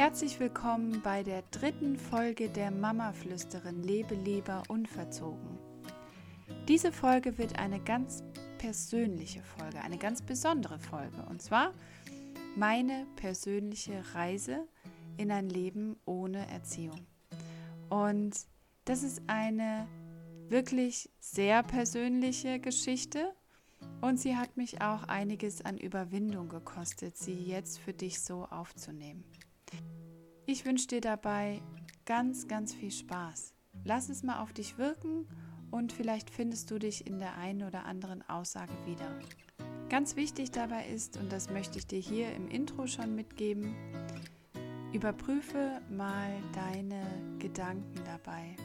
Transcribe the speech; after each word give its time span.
Herzlich 0.00 0.40
willkommen 0.40 1.02
bei 1.02 1.22
der 1.22 1.42
dritten 1.50 1.94
Folge 1.94 2.48
der 2.48 2.70
Mama-Flüsterin 2.70 3.82
Lebe 3.82 4.14
lieber 4.14 4.62
unverzogen. 4.68 5.58
Diese 6.68 6.90
Folge 6.90 7.36
wird 7.36 7.58
eine 7.58 7.78
ganz 7.80 8.24
persönliche 8.56 9.42
Folge, 9.42 9.82
eine 9.82 9.98
ganz 9.98 10.22
besondere 10.22 10.78
Folge. 10.78 11.22
Und 11.28 11.42
zwar 11.42 11.74
meine 12.56 13.06
persönliche 13.16 14.02
Reise 14.14 14.66
in 15.18 15.30
ein 15.30 15.50
Leben 15.50 15.96
ohne 16.06 16.50
Erziehung. 16.50 17.06
Und 17.90 18.34
das 18.86 19.02
ist 19.02 19.20
eine 19.26 19.86
wirklich 20.48 21.10
sehr 21.18 21.62
persönliche 21.62 22.58
Geschichte 22.58 23.34
und 24.00 24.18
sie 24.18 24.34
hat 24.34 24.56
mich 24.56 24.80
auch 24.80 25.02
einiges 25.02 25.62
an 25.62 25.76
Überwindung 25.76 26.48
gekostet, 26.48 27.18
sie 27.18 27.34
jetzt 27.34 27.78
für 27.78 27.92
dich 27.92 28.22
so 28.22 28.46
aufzunehmen. 28.46 29.24
Ich 30.52 30.64
wünsche 30.64 30.88
dir 30.88 31.00
dabei 31.00 31.62
ganz, 32.06 32.48
ganz 32.48 32.74
viel 32.74 32.90
Spaß. 32.90 33.54
Lass 33.84 34.08
es 34.08 34.24
mal 34.24 34.42
auf 34.42 34.52
dich 34.52 34.78
wirken 34.78 35.28
und 35.70 35.92
vielleicht 35.92 36.28
findest 36.28 36.72
du 36.72 36.80
dich 36.80 37.06
in 37.06 37.20
der 37.20 37.36
einen 37.36 37.62
oder 37.62 37.84
anderen 37.84 38.28
Aussage 38.28 38.72
wieder. 38.84 39.16
Ganz 39.90 40.16
wichtig 40.16 40.50
dabei 40.50 40.88
ist, 40.88 41.16
und 41.18 41.30
das 41.30 41.50
möchte 41.50 41.78
ich 41.78 41.86
dir 41.86 42.00
hier 42.00 42.34
im 42.34 42.48
Intro 42.48 42.88
schon 42.88 43.14
mitgeben, 43.14 43.76
überprüfe 44.92 45.80
mal 45.88 46.32
deine 46.52 47.00
Gedanken 47.38 48.02
dabei. 48.04 48.56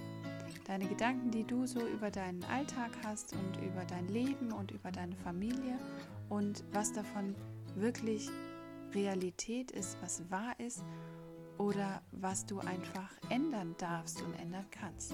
Deine 0.65 0.87
Gedanken, 0.87 1.29
die 1.29 1.43
du 1.43 1.67
so 1.67 1.85
über 1.85 2.09
deinen 2.09 2.43
Alltag 2.45 2.93
hast 3.03 3.33
und 3.33 3.63
über 3.63 3.85
dein 3.85 4.07
Leben 4.07 4.51
und 4.51 4.71
über 4.71 4.91
deine 4.91 5.15
Familie 5.17 5.77
und 6.29 6.63
was 6.71 6.93
davon 6.93 7.35
wirklich 7.75 8.27
Realität 8.95 9.69
ist, 9.69 9.97
was 10.01 10.27
wahr 10.31 10.59
ist 10.59 10.83
oder 11.57 12.01
was 12.11 12.45
du 12.45 12.59
einfach 12.59 13.11
ändern 13.29 13.75
darfst 13.77 14.21
und 14.21 14.33
ändern 14.35 14.65
kannst. 14.71 15.13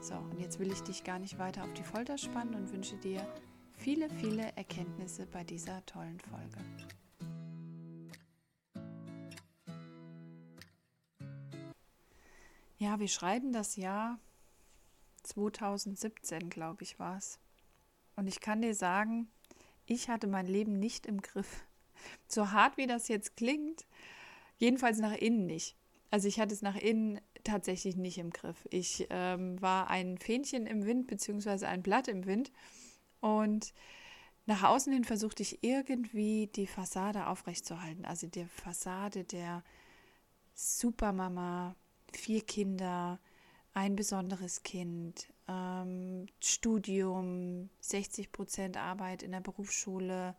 So, 0.00 0.14
und 0.14 0.38
jetzt 0.38 0.58
will 0.58 0.72
ich 0.72 0.80
dich 0.82 1.04
gar 1.04 1.18
nicht 1.18 1.38
weiter 1.38 1.64
auf 1.64 1.72
die 1.74 1.82
Folter 1.82 2.18
spannen 2.18 2.54
und 2.54 2.72
wünsche 2.72 2.96
dir 2.96 3.26
viele, 3.74 4.08
viele 4.10 4.54
Erkenntnisse 4.56 5.26
bei 5.26 5.44
dieser 5.44 5.84
tollen 5.86 6.20
Folge. 6.20 6.58
Ja, 12.78 12.98
wir 12.98 13.08
schreiben 13.08 13.52
das 13.52 13.76
Jahr 13.76 14.18
2017, 15.24 16.48
glaube 16.48 16.82
ich, 16.82 16.98
war 16.98 17.18
es. 17.18 17.38
Und 18.16 18.26
ich 18.26 18.40
kann 18.40 18.62
dir 18.62 18.74
sagen, 18.74 19.30
ich 19.84 20.08
hatte 20.08 20.26
mein 20.26 20.46
Leben 20.46 20.78
nicht 20.78 21.06
im 21.06 21.20
Griff. 21.20 21.64
So 22.26 22.52
hart 22.52 22.78
wie 22.78 22.86
das 22.86 23.08
jetzt 23.08 23.36
klingt, 23.36 23.86
Jedenfalls 24.60 24.98
nach 24.98 25.14
innen 25.14 25.46
nicht. 25.46 25.74
Also 26.10 26.28
ich 26.28 26.38
hatte 26.38 26.52
es 26.52 26.60
nach 26.60 26.76
innen 26.76 27.18
tatsächlich 27.44 27.96
nicht 27.96 28.18
im 28.18 28.30
Griff. 28.30 28.68
Ich 28.70 29.06
ähm, 29.08 29.60
war 29.62 29.88
ein 29.88 30.18
Fähnchen 30.18 30.66
im 30.66 30.84
Wind 30.84 31.06
beziehungsweise 31.06 31.66
ein 31.66 31.82
Blatt 31.82 32.08
im 32.08 32.26
Wind 32.26 32.52
und 33.20 33.72
nach 34.44 34.62
außen 34.64 34.92
hin 34.92 35.04
versuchte 35.04 35.42
ich 35.42 35.64
irgendwie 35.64 36.48
die 36.48 36.66
Fassade 36.66 37.26
aufrechtzuerhalten. 37.28 38.04
Also 38.04 38.26
die 38.26 38.44
Fassade 38.44 39.24
der 39.24 39.64
Supermama, 40.52 41.74
vier 42.12 42.42
Kinder, 42.42 43.18
ein 43.72 43.96
besonderes 43.96 44.62
Kind, 44.62 45.32
ähm, 45.48 46.26
Studium, 46.40 47.70
60 47.80 48.30
Prozent 48.30 48.76
Arbeit 48.76 49.22
in 49.22 49.32
der 49.32 49.40
Berufsschule, 49.40 50.36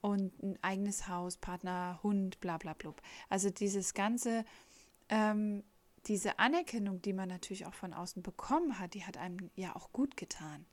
und 0.00 0.42
ein 0.42 0.58
eigenes 0.62 1.08
Haus, 1.08 1.36
Partner, 1.36 1.98
Hund, 2.02 2.40
bla 2.40 2.58
bla 2.58 2.74
bla. 2.74 2.94
Also 3.28 3.50
dieses 3.50 3.94
ganze, 3.94 4.44
ähm, 5.08 5.64
diese 6.06 6.38
Anerkennung, 6.38 7.02
die 7.02 7.12
man 7.12 7.28
natürlich 7.28 7.66
auch 7.66 7.74
von 7.74 7.92
außen 7.92 8.22
bekommen 8.22 8.78
hat, 8.78 8.94
die 8.94 9.04
hat 9.04 9.16
einem 9.16 9.50
ja 9.56 9.74
auch 9.74 9.92
gut 9.92 10.16
getan. 10.16 10.66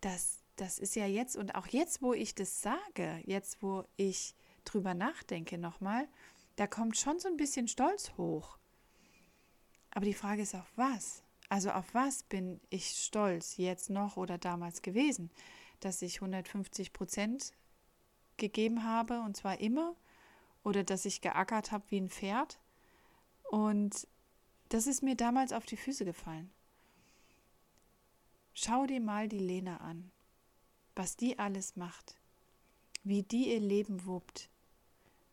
Das, 0.00 0.38
das 0.56 0.78
ist 0.78 0.94
ja 0.94 1.06
jetzt, 1.06 1.36
und 1.36 1.54
auch 1.54 1.66
jetzt, 1.66 2.02
wo 2.02 2.12
ich 2.12 2.34
das 2.34 2.62
sage, 2.62 3.20
jetzt, 3.24 3.62
wo 3.62 3.84
ich 3.96 4.34
drüber 4.64 4.94
nachdenke 4.94 5.58
nochmal, 5.58 6.08
da 6.56 6.66
kommt 6.66 6.96
schon 6.96 7.18
so 7.18 7.28
ein 7.28 7.36
bisschen 7.36 7.68
Stolz 7.68 8.12
hoch. 8.16 8.58
Aber 9.90 10.04
die 10.04 10.14
Frage 10.14 10.42
ist, 10.42 10.54
auf 10.54 10.70
was? 10.76 11.22
Also 11.48 11.70
auf 11.70 11.94
was 11.94 12.22
bin 12.22 12.60
ich 12.70 12.88
stolz 12.90 13.56
jetzt 13.56 13.88
noch 13.88 14.16
oder 14.16 14.36
damals 14.36 14.82
gewesen? 14.82 15.30
Dass 15.80 16.02
ich 16.02 16.16
150 16.16 16.92
Prozent 16.92 17.52
gegeben 18.36 18.84
habe 18.84 19.20
und 19.20 19.36
zwar 19.36 19.60
immer 19.60 19.94
oder 20.64 20.82
dass 20.82 21.04
ich 21.04 21.20
geackert 21.20 21.70
habe 21.70 21.84
wie 21.90 22.00
ein 22.00 22.10
Pferd. 22.10 22.58
Und 23.50 24.08
das 24.68 24.86
ist 24.86 25.02
mir 25.02 25.14
damals 25.14 25.52
auf 25.52 25.64
die 25.64 25.76
Füße 25.76 26.04
gefallen. 26.04 26.50
Schau 28.52 28.86
dir 28.86 29.00
mal 29.00 29.28
die 29.28 29.38
Lena 29.38 29.76
an, 29.76 30.10
was 30.94 31.16
die 31.16 31.38
alles 31.38 31.76
macht, 31.76 32.16
wie 33.04 33.22
die 33.22 33.52
ihr 33.52 33.60
Leben 33.60 34.06
wuppt 34.06 34.48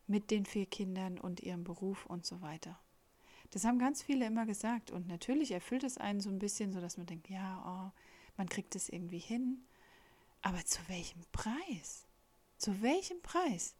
mit 0.07 0.29
den 0.29 0.45
vier 0.45 0.65
Kindern 0.65 1.17
und 1.17 1.39
ihrem 1.39 1.63
Beruf 1.63 2.05
und 2.05 2.25
so 2.25 2.41
weiter. 2.41 2.77
Das 3.51 3.65
haben 3.65 3.79
ganz 3.79 4.03
viele 4.03 4.25
immer 4.25 4.45
gesagt 4.45 4.91
und 4.91 5.07
natürlich 5.07 5.51
erfüllt 5.51 5.83
es 5.83 5.97
einen 5.97 6.19
so 6.19 6.29
ein 6.29 6.39
bisschen, 6.39 6.73
so 6.73 6.81
dass 6.81 6.97
man 6.97 7.05
denkt, 7.05 7.29
ja, 7.29 7.63
oh, 7.65 7.99
man 8.37 8.49
kriegt 8.49 8.75
es 8.75 8.89
irgendwie 8.89 9.19
hin, 9.19 9.63
aber 10.41 10.65
zu 10.65 10.79
welchem 10.87 11.21
Preis? 11.31 12.05
Zu 12.63 12.81
welchem 12.81 13.21
Preis? 13.21 13.75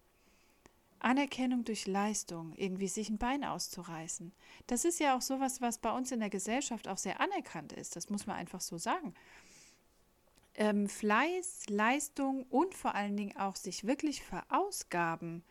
Anerkennung 1.00 1.64
durch 1.64 1.88
Leistung, 1.88 2.52
irgendwie 2.58 2.90
sich 2.90 3.10
ein 3.10 3.18
Bein 3.18 3.46
auszureißen. 3.46 4.34
Das 4.68 4.84
ist 4.84 5.00
ja 5.00 5.16
auch 5.16 5.22
sowas, 5.22 5.62
was 5.62 5.78
bei 5.78 5.90
uns 5.90 6.12
in 6.12 6.20
der 6.20 6.30
Gesellschaft 6.30 6.90
auch 6.90 6.98
sehr 6.98 7.22
anerkannt 7.22 7.72
ist. 7.72 7.96
Das 7.96 8.10
muss 8.10 8.28
man 8.28 8.36
einfach 8.36 8.60
so 8.60 8.78
sagen. 8.78 9.14
Ähm, 10.56 10.90
Fleiß, 10.90 11.70
Leistung 11.70 12.44
und 12.50 12.76
vor 12.76 12.94
allen 12.94 13.16
Dingen 13.16 13.38
auch 13.38 13.56
sich 13.56 13.88
wirklich 13.88 14.22
verausgaben, 14.22 15.46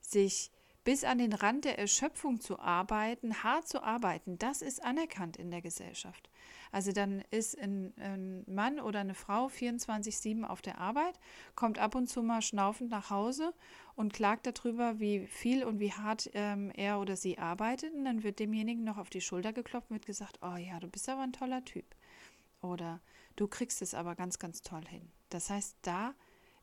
sich 0.00 0.52
bis 0.86 1.02
an 1.02 1.18
den 1.18 1.32
Rand 1.32 1.64
der 1.64 1.80
Erschöpfung 1.80 2.40
zu 2.40 2.60
arbeiten, 2.60 3.42
hart 3.42 3.66
zu 3.66 3.82
arbeiten, 3.82 4.38
das 4.38 4.62
ist 4.62 4.84
anerkannt 4.84 5.36
in 5.36 5.50
der 5.50 5.60
Gesellschaft. 5.60 6.30
Also 6.70 6.92
dann 6.92 7.24
ist 7.32 7.58
ein, 7.58 7.92
ein 7.98 8.44
Mann 8.46 8.78
oder 8.78 9.00
eine 9.00 9.14
Frau 9.14 9.48
24-7 9.48 10.44
auf 10.44 10.62
der 10.62 10.78
Arbeit, 10.78 11.18
kommt 11.56 11.80
ab 11.80 11.96
und 11.96 12.06
zu 12.06 12.22
mal 12.22 12.40
schnaufend 12.40 12.88
nach 12.88 13.10
Hause 13.10 13.52
und 13.96 14.12
klagt 14.12 14.46
darüber, 14.46 15.00
wie 15.00 15.26
viel 15.26 15.64
und 15.64 15.80
wie 15.80 15.92
hart 15.92 16.30
ähm, 16.34 16.70
er 16.76 17.00
oder 17.00 17.16
sie 17.16 17.36
arbeitet. 17.36 17.92
Und 17.92 18.04
dann 18.04 18.22
wird 18.22 18.38
demjenigen 18.38 18.84
noch 18.84 18.96
auf 18.96 19.10
die 19.10 19.20
Schulter 19.20 19.52
geklopft 19.52 19.90
und 19.90 19.96
wird 19.96 20.06
gesagt, 20.06 20.38
oh 20.40 20.54
ja, 20.56 20.78
du 20.78 20.86
bist 20.86 21.08
aber 21.08 21.22
ein 21.22 21.32
toller 21.32 21.64
Typ. 21.64 21.96
Oder 22.62 23.00
du 23.34 23.48
kriegst 23.48 23.82
es 23.82 23.92
aber 23.92 24.14
ganz, 24.14 24.38
ganz 24.38 24.62
toll 24.62 24.86
hin. 24.86 25.10
Das 25.30 25.50
heißt, 25.50 25.78
da 25.82 26.14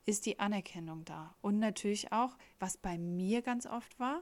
ist 0.05 0.25
die 0.25 0.39
Anerkennung 0.39 1.05
da. 1.05 1.35
Und 1.41 1.59
natürlich 1.59 2.11
auch, 2.11 2.37
was 2.59 2.77
bei 2.77 2.97
mir 2.97 3.41
ganz 3.41 3.65
oft 3.65 3.99
war, 3.99 4.21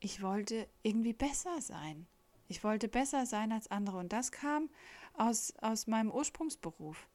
ich 0.00 0.22
wollte 0.22 0.66
irgendwie 0.82 1.12
besser 1.12 1.60
sein. 1.60 2.06
Ich 2.48 2.64
wollte 2.64 2.88
besser 2.88 3.26
sein 3.26 3.52
als 3.52 3.70
andere. 3.70 3.98
Und 3.98 4.12
das 4.12 4.32
kam 4.32 4.70
aus, 5.14 5.52
aus 5.60 5.86
meinem 5.86 6.10
Ursprungsberuf. 6.10 7.08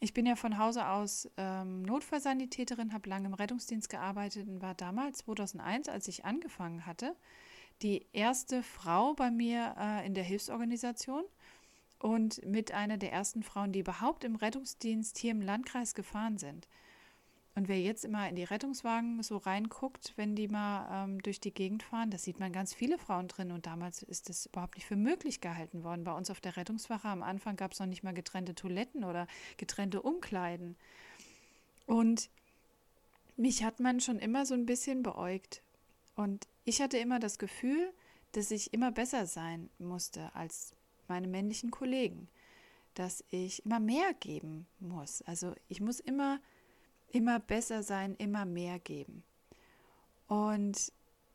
Ich 0.00 0.12
bin 0.12 0.26
ja 0.26 0.36
von 0.36 0.58
Hause 0.58 0.86
aus 0.88 1.28
ähm, 1.38 1.82
Notfallsanitäterin, 1.82 2.92
habe 2.92 3.08
lange 3.08 3.28
im 3.28 3.34
Rettungsdienst 3.34 3.88
gearbeitet 3.88 4.46
und 4.46 4.60
war 4.60 4.74
damals, 4.74 5.18
2001, 5.18 5.88
als 5.88 6.06
ich 6.06 6.26
angefangen 6.26 6.84
hatte, 6.84 7.16
die 7.80 8.06
erste 8.12 8.62
Frau 8.62 9.14
bei 9.14 9.30
mir 9.30 9.74
äh, 9.78 10.06
in 10.06 10.12
der 10.12 10.24
Hilfsorganisation 10.24 11.24
und 11.98 12.44
mit 12.44 12.72
einer 12.72 12.98
der 12.98 13.12
ersten 13.12 13.42
Frauen, 13.42 13.72
die 13.72 13.80
überhaupt 13.80 14.24
im 14.24 14.36
Rettungsdienst 14.36 15.18
hier 15.18 15.30
im 15.30 15.40
Landkreis 15.40 15.94
gefahren 15.94 16.38
sind. 16.38 16.68
Und 17.56 17.68
wer 17.68 17.80
jetzt 17.80 18.04
immer 18.04 18.28
in 18.28 18.36
die 18.36 18.44
Rettungswagen 18.44 19.22
so 19.22 19.38
reinguckt, 19.38 20.12
wenn 20.16 20.36
die 20.36 20.46
mal 20.46 21.04
ähm, 21.04 21.22
durch 21.22 21.40
die 21.40 21.54
Gegend 21.54 21.82
fahren, 21.82 22.10
da 22.10 22.18
sieht 22.18 22.38
man 22.38 22.52
ganz 22.52 22.74
viele 22.74 22.98
Frauen 22.98 23.28
drin. 23.28 23.50
Und 23.50 23.64
damals 23.64 24.02
ist 24.02 24.28
das 24.28 24.44
überhaupt 24.44 24.74
nicht 24.74 24.86
für 24.86 24.94
möglich 24.94 25.40
gehalten 25.40 25.82
worden. 25.82 26.04
Bei 26.04 26.12
uns 26.12 26.30
auf 26.30 26.42
der 26.42 26.58
Rettungswache 26.58 27.08
am 27.08 27.22
Anfang 27.22 27.56
gab 27.56 27.72
es 27.72 27.78
noch 27.78 27.86
nicht 27.86 28.02
mal 28.02 28.12
getrennte 28.12 28.54
Toiletten 28.54 29.04
oder 29.04 29.26
getrennte 29.56 30.02
Umkleiden. 30.02 30.76
Und 31.86 32.28
mich 33.38 33.64
hat 33.64 33.80
man 33.80 34.00
schon 34.00 34.18
immer 34.18 34.44
so 34.44 34.52
ein 34.52 34.66
bisschen 34.66 35.02
beäugt. 35.02 35.62
Und 36.14 36.46
ich 36.66 36.82
hatte 36.82 36.98
immer 36.98 37.20
das 37.20 37.38
Gefühl, 37.38 37.90
dass 38.32 38.50
ich 38.50 38.74
immer 38.74 38.92
besser 38.92 39.24
sein 39.24 39.70
musste 39.78 40.34
als 40.34 40.75
meine 41.08 41.28
männlichen 41.28 41.70
Kollegen, 41.70 42.28
dass 42.94 43.24
ich 43.30 43.64
immer 43.64 43.80
mehr 43.80 44.14
geben 44.14 44.66
muss. 44.80 45.22
Also 45.22 45.54
ich 45.68 45.80
muss 45.80 46.00
immer, 46.00 46.40
immer 47.08 47.38
besser 47.38 47.82
sein, 47.82 48.14
immer 48.16 48.44
mehr 48.44 48.78
geben. 48.78 49.22
Und 50.28 50.92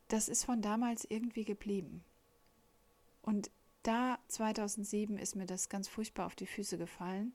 das 0.07 0.27
ist 0.27 0.43
von 0.43 0.61
damals 0.61 1.05
irgendwie 1.05 1.45
geblieben. 1.45 2.03
Und 3.21 3.51
da 3.83 4.19
2007 4.27 5.17
ist 5.17 5.35
mir 5.35 5.45
das 5.45 5.69
ganz 5.69 5.87
furchtbar 5.87 6.25
auf 6.25 6.35
die 6.35 6.47
Füße 6.47 6.77
gefallen. 6.77 7.33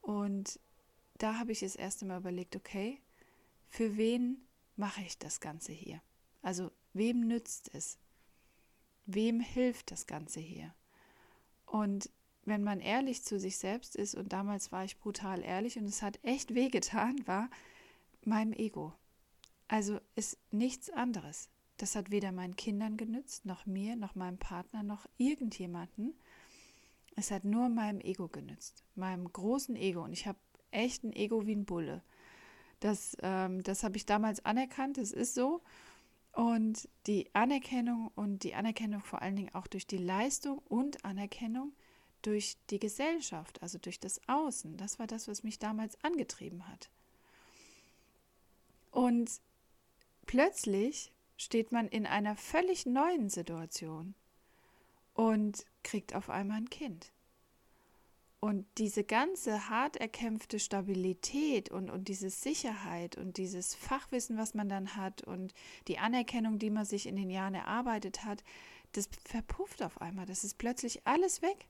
Und 0.00 0.60
da 1.18 1.38
habe 1.38 1.52
ich 1.52 1.60
das 1.60 1.76
erste 1.76 2.06
Mal 2.06 2.18
überlegt, 2.18 2.56
okay, 2.56 3.00
für 3.68 3.96
wen 3.96 4.46
mache 4.76 5.02
ich 5.02 5.18
das 5.18 5.40
Ganze 5.40 5.72
hier? 5.72 6.00
Also 6.42 6.70
wem 6.92 7.20
nützt 7.20 7.70
es? 7.74 7.98
Wem 9.06 9.40
hilft 9.40 9.90
das 9.90 10.06
Ganze 10.06 10.40
hier? 10.40 10.74
Und 11.70 12.10
wenn 12.44 12.62
man 12.62 12.80
ehrlich 12.80 13.22
zu 13.22 13.38
sich 13.38 13.58
selbst 13.58 13.94
ist, 13.94 14.14
und 14.14 14.32
damals 14.32 14.72
war 14.72 14.84
ich 14.84 14.98
brutal 14.98 15.42
ehrlich 15.42 15.78
und 15.78 15.84
es 15.84 16.02
hat 16.02 16.18
echt 16.22 16.54
wehgetan, 16.54 17.26
war 17.26 17.50
meinem 18.24 18.52
Ego. 18.52 18.92
Also 19.68 20.00
ist 20.14 20.38
nichts 20.50 20.88
anderes. 20.90 21.50
Das 21.76 21.94
hat 21.94 22.10
weder 22.10 22.32
meinen 22.32 22.56
Kindern 22.56 22.96
genützt, 22.96 23.44
noch 23.44 23.66
mir, 23.66 23.96
noch 23.96 24.14
meinem 24.14 24.38
Partner, 24.38 24.82
noch 24.82 25.06
irgendjemanden. 25.18 26.18
Es 27.14 27.30
hat 27.30 27.44
nur 27.44 27.68
meinem 27.68 28.00
Ego 28.00 28.28
genützt, 28.28 28.82
meinem 28.94 29.30
großen 29.30 29.76
Ego. 29.76 30.02
Und 30.02 30.12
ich 30.12 30.26
habe 30.26 30.38
echt 30.70 31.04
ein 31.04 31.12
Ego 31.12 31.46
wie 31.46 31.54
ein 31.54 31.66
Bulle. 31.66 32.02
Das, 32.80 33.16
ähm, 33.22 33.62
das 33.62 33.82
habe 33.82 33.96
ich 33.96 34.06
damals 34.06 34.44
anerkannt, 34.44 34.98
das 34.98 35.12
ist 35.12 35.34
so. 35.34 35.62
Und 36.38 36.88
die 37.08 37.34
Anerkennung 37.34 38.12
und 38.14 38.44
die 38.44 38.54
Anerkennung 38.54 39.00
vor 39.00 39.22
allen 39.22 39.34
Dingen 39.34 39.52
auch 39.56 39.66
durch 39.66 39.88
die 39.88 39.96
Leistung 39.96 40.58
und 40.68 41.04
Anerkennung 41.04 41.72
durch 42.22 42.56
die 42.70 42.78
Gesellschaft, 42.78 43.60
also 43.60 43.76
durch 43.76 43.98
das 43.98 44.20
Außen, 44.28 44.76
das 44.76 45.00
war 45.00 45.08
das, 45.08 45.26
was 45.26 45.42
mich 45.42 45.58
damals 45.58 45.98
angetrieben 46.04 46.68
hat. 46.68 46.90
Und 48.92 49.40
plötzlich 50.26 51.10
steht 51.36 51.72
man 51.72 51.88
in 51.88 52.06
einer 52.06 52.36
völlig 52.36 52.86
neuen 52.86 53.30
Situation 53.30 54.14
und 55.14 55.66
kriegt 55.82 56.14
auf 56.14 56.30
einmal 56.30 56.58
ein 56.58 56.70
Kind. 56.70 57.10
Und 58.40 58.66
diese 58.78 59.02
ganze 59.02 59.68
hart 59.68 59.96
erkämpfte 59.96 60.60
Stabilität 60.60 61.70
und, 61.70 61.90
und 61.90 62.06
diese 62.06 62.30
Sicherheit 62.30 63.16
und 63.16 63.36
dieses 63.36 63.74
Fachwissen, 63.74 64.36
was 64.36 64.54
man 64.54 64.68
dann 64.68 64.94
hat 64.94 65.22
und 65.22 65.54
die 65.88 65.98
Anerkennung, 65.98 66.60
die 66.60 66.70
man 66.70 66.84
sich 66.84 67.06
in 67.06 67.16
den 67.16 67.30
Jahren 67.30 67.54
erarbeitet 67.54 68.24
hat, 68.24 68.44
das 68.92 69.08
verpufft 69.24 69.82
auf 69.82 70.00
einmal. 70.00 70.24
Das 70.24 70.44
ist 70.44 70.56
plötzlich 70.56 71.04
alles 71.04 71.42
weg. 71.42 71.66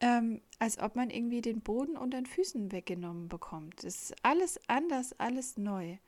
Ähm, 0.00 0.42
als 0.58 0.78
ob 0.78 0.94
man 0.96 1.10
irgendwie 1.10 1.40
den 1.40 1.60
Boden 1.60 1.96
unter 1.96 2.18
den 2.18 2.26
Füßen 2.26 2.70
weggenommen 2.72 3.28
bekommt. 3.28 3.84
Das 3.84 4.10
ist 4.10 4.14
alles 4.24 4.60
anders, 4.68 5.12
alles 5.18 5.56
neu. 5.56 5.98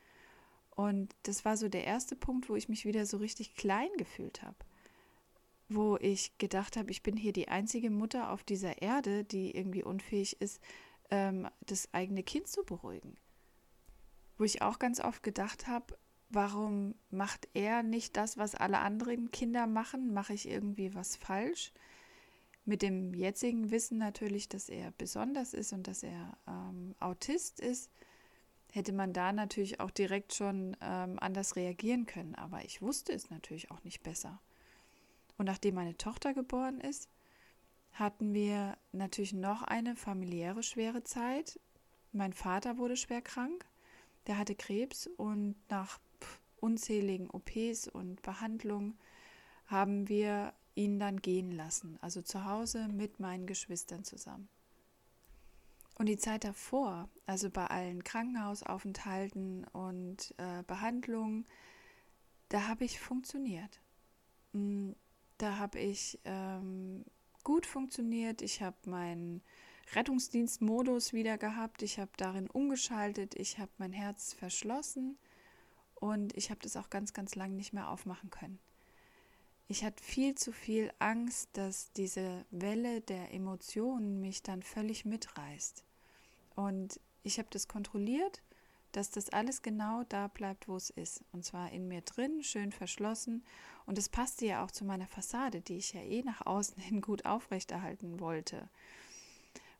Und 0.70 1.14
das 1.24 1.44
war 1.44 1.56
so 1.56 1.68
der 1.68 1.84
erste 1.84 2.16
Punkt, 2.16 2.48
wo 2.48 2.56
ich 2.56 2.68
mich 2.68 2.84
wieder 2.84 3.06
so 3.06 3.18
richtig 3.18 3.54
klein 3.54 3.90
gefühlt 3.96 4.42
habe. 4.42 4.56
Wo 5.68 5.96
ich 5.96 6.36
gedacht 6.38 6.76
habe, 6.76 6.90
ich 6.90 7.02
bin 7.02 7.16
hier 7.16 7.32
die 7.32 7.48
einzige 7.48 7.90
Mutter 7.90 8.30
auf 8.30 8.44
dieser 8.44 8.82
Erde, 8.82 9.24
die 9.24 9.56
irgendwie 9.56 9.82
unfähig 9.82 10.40
ist, 10.40 10.60
ähm, 11.10 11.48
das 11.60 11.92
eigene 11.92 12.22
Kind 12.22 12.48
zu 12.48 12.64
beruhigen. 12.64 13.16
Wo 14.36 14.44
ich 14.44 14.62
auch 14.62 14.78
ganz 14.78 15.00
oft 15.00 15.22
gedacht 15.22 15.66
habe, 15.66 15.96
warum 16.28 16.94
macht 17.10 17.48
er 17.54 17.82
nicht 17.82 18.16
das, 18.16 18.36
was 18.36 18.54
alle 18.54 18.80
anderen 18.80 19.30
Kinder 19.30 19.66
machen? 19.66 20.12
Mache 20.12 20.34
ich 20.34 20.48
irgendwie 20.48 20.94
was 20.94 21.16
falsch? 21.16 21.72
Mit 22.66 22.82
dem 22.82 23.14
jetzigen 23.14 23.70
Wissen 23.70 23.98
natürlich, 23.98 24.48
dass 24.48 24.68
er 24.68 24.90
besonders 24.92 25.54
ist 25.54 25.72
und 25.72 25.86
dass 25.86 26.02
er 26.02 26.36
ähm, 26.46 26.94
Autist 27.00 27.60
ist 27.60 27.90
hätte 28.74 28.92
man 28.92 29.12
da 29.12 29.32
natürlich 29.32 29.78
auch 29.78 29.90
direkt 29.92 30.34
schon 30.34 30.76
ähm, 30.80 31.18
anders 31.20 31.54
reagieren 31.54 32.06
können. 32.06 32.34
Aber 32.34 32.64
ich 32.64 32.82
wusste 32.82 33.12
es 33.12 33.30
natürlich 33.30 33.70
auch 33.70 33.82
nicht 33.84 34.02
besser. 34.02 34.40
Und 35.36 35.46
nachdem 35.46 35.74
meine 35.74 35.96
Tochter 35.96 36.34
geboren 36.34 36.80
ist, 36.80 37.08
hatten 37.92 38.34
wir 38.34 38.76
natürlich 38.92 39.32
noch 39.32 39.62
eine 39.62 39.96
familiäre 39.96 40.62
schwere 40.62 41.04
Zeit. 41.04 41.60
Mein 42.12 42.32
Vater 42.32 42.78
wurde 42.78 42.96
schwer 42.96 43.22
krank. 43.22 43.64
Der 44.26 44.38
hatte 44.38 44.54
Krebs 44.54 45.06
und 45.06 45.56
nach 45.68 46.00
unzähligen 46.60 47.30
OPs 47.30 47.88
und 47.88 48.22
Behandlungen 48.22 48.98
haben 49.66 50.08
wir 50.08 50.54
ihn 50.74 50.98
dann 50.98 51.20
gehen 51.20 51.52
lassen. 51.52 51.98
Also 52.00 52.22
zu 52.22 52.44
Hause 52.44 52.88
mit 52.88 53.20
meinen 53.20 53.46
Geschwistern 53.46 54.04
zusammen. 54.04 54.48
Und 55.96 56.06
die 56.06 56.16
Zeit 56.16 56.42
davor, 56.42 57.08
also 57.26 57.50
bei 57.50 57.66
allen 57.66 58.02
Krankenhausaufenthalten 58.02 59.64
und 59.68 60.34
äh, 60.38 60.64
Behandlungen, 60.66 61.46
da 62.48 62.66
habe 62.66 62.84
ich 62.84 62.98
funktioniert. 62.98 63.80
Da 65.44 65.58
habe 65.58 65.78
ich 65.78 66.18
ähm, 66.24 67.04
gut 67.42 67.66
funktioniert. 67.66 68.40
Ich 68.40 68.62
habe 68.62 68.78
meinen 68.86 69.42
Rettungsdienstmodus 69.92 71.12
wieder 71.12 71.36
gehabt. 71.36 71.82
Ich 71.82 71.98
habe 71.98 72.10
darin 72.16 72.48
umgeschaltet. 72.48 73.34
Ich 73.34 73.58
habe 73.58 73.70
mein 73.76 73.92
Herz 73.92 74.32
verschlossen. 74.32 75.18
Und 75.96 76.34
ich 76.34 76.48
habe 76.48 76.60
das 76.62 76.78
auch 76.78 76.88
ganz, 76.88 77.12
ganz 77.12 77.34
lang 77.34 77.56
nicht 77.56 77.74
mehr 77.74 77.90
aufmachen 77.90 78.30
können. 78.30 78.58
Ich 79.68 79.84
hatte 79.84 80.02
viel 80.02 80.34
zu 80.34 80.50
viel 80.50 80.90
Angst, 80.98 81.50
dass 81.52 81.92
diese 81.92 82.46
Welle 82.50 83.02
der 83.02 83.34
Emotionen 83.34 84.20
mich 84.22 84.42
dann 84.42 84.62
völlig 84.62 85.04
mitreißt. 85.04 85.84
Und 86.54 86.98
ich 87.22 87.38
habe 87.38 87.48
das 87.50 87.68
kontrolliert, 87.68 88.42
dass 88.96 89.10
das 89.10 89.30
alles 89.30 89.62
genau 89.62 90.04
da 90.08 90.28
bleibt, 90.28 90.68
wo 90.68 90.76
es 90.76 90.90
ist. 90.90 91.24
Und 91.32 91.44
zwar 91.44 91.72
in 91.72 91.88
mir 91.88 92.02
drin, 92.02 92.42
schön 92.42 92.70
verschlossen. 92.70 93.44
Und 93.86 93.98
es 93.98 94.08
passte 94.08 94.46
ja 94.46 94.64
auch 94.64 94.70
zu 94.70 94.84
meiner 94.84 95.08
Fassade, 95.08 95.60
die 95.60 95.76
ich 95.76 95.92
ja 95.92 96.00
eh 96.00 96.22
nach 96.22 96.46
außen 96.46 96.80
hin 96.80 97.00
gut 97.00 97.26
aufrechterhalten 97.26 98.20
wollte. 98.20 98.68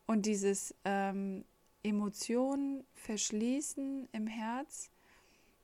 Und 0.05 0.25
dieses 0.25 0.75
ähm, 0.83 1.45
Emotionen 1.81 2.83
verschließen 2.93 4.09
im 4.11 4.27
Herz, 4.27 4.91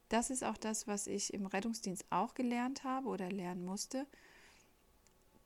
das 0.07 0.30
ist 0.30 0.44
auch 0.44 0.57
das, 0.57 0.88
was 0.88 1.07
ich 1.07 1.33
im 1.33 1.45
Rettungsdienst 1.45 2.06
auch 2.09 2.33
gelernt 2.33 2.83
habe 2.83 3.07
oder 3.07 3.30
lernen 3.30 3.65
musste. 3.65 4.07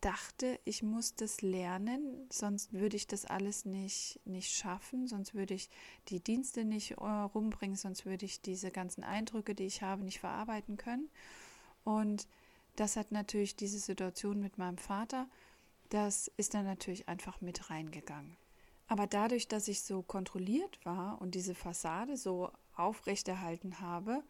Dachte, 0.05 0.59
ich 0.65 0.83
muss 0.83 1.15
das 1.15 1.41
lernen, 1.41 2.27
sonst 2.29 2.73
würde 2.73 2.95
ich 2.95 3.07
das 3.07 3.25
alles 3.25 3.65
nicht, 3.65 4.19
nicht 4.23 4.55
schaffen, 4.55 5.07
sonst 5.07 5.33
würde 5.33 5.55
ich 5.55 5.67
die 6.09 6.19
Dienste 6.19 6.63
nicht 6.63 6.91
äh, 6.91 7.03
rumbringen, 7.03 7.75
sonst 7.75 8.05
würde 8.05 8.23
ich 8.25 8.39
diese 8.39 8.69
ganzen 8.69 9.03
Eindrücke, 9.03 9.55
die 9.55 9.65
ich 9.65 9.81
habe, 9.81 10.03
nicht 10.03 10.19
verarbeiten 10.19 10.77
können. 10.77 11.09
Und 11.83 12.27
das 12.75 12.97
hat 12.97 13.11
natürlich 13.11 13.55
diese 13.55 13.79
Situation 13.79 14.39
mit 14.39 14.59
meinem 14.59 14.77
Vater, 14.77 15.27
das 15.89 16.31
ist 16.37 16.53
dann 16.53 16.65
natürlich 16.65 17.09
einfach 17.09 17.41
mit 17.41 17.71
reingegangen. 17.71 18.37
Aber 18.87 19.07
dadurch, 19.07 19.47
dass 19.47 19.67
ich 19.67 19.81
so 19.81 20.03
kontrolliert 20.03 20.85
war 20.85 21.19
und 21.19 21.33
diese 21.33 21.55
Fassade 21.55 22.15
so 22.15 22.51
aufrechterhalten 22.75 23.79
habe, 23.79 24.23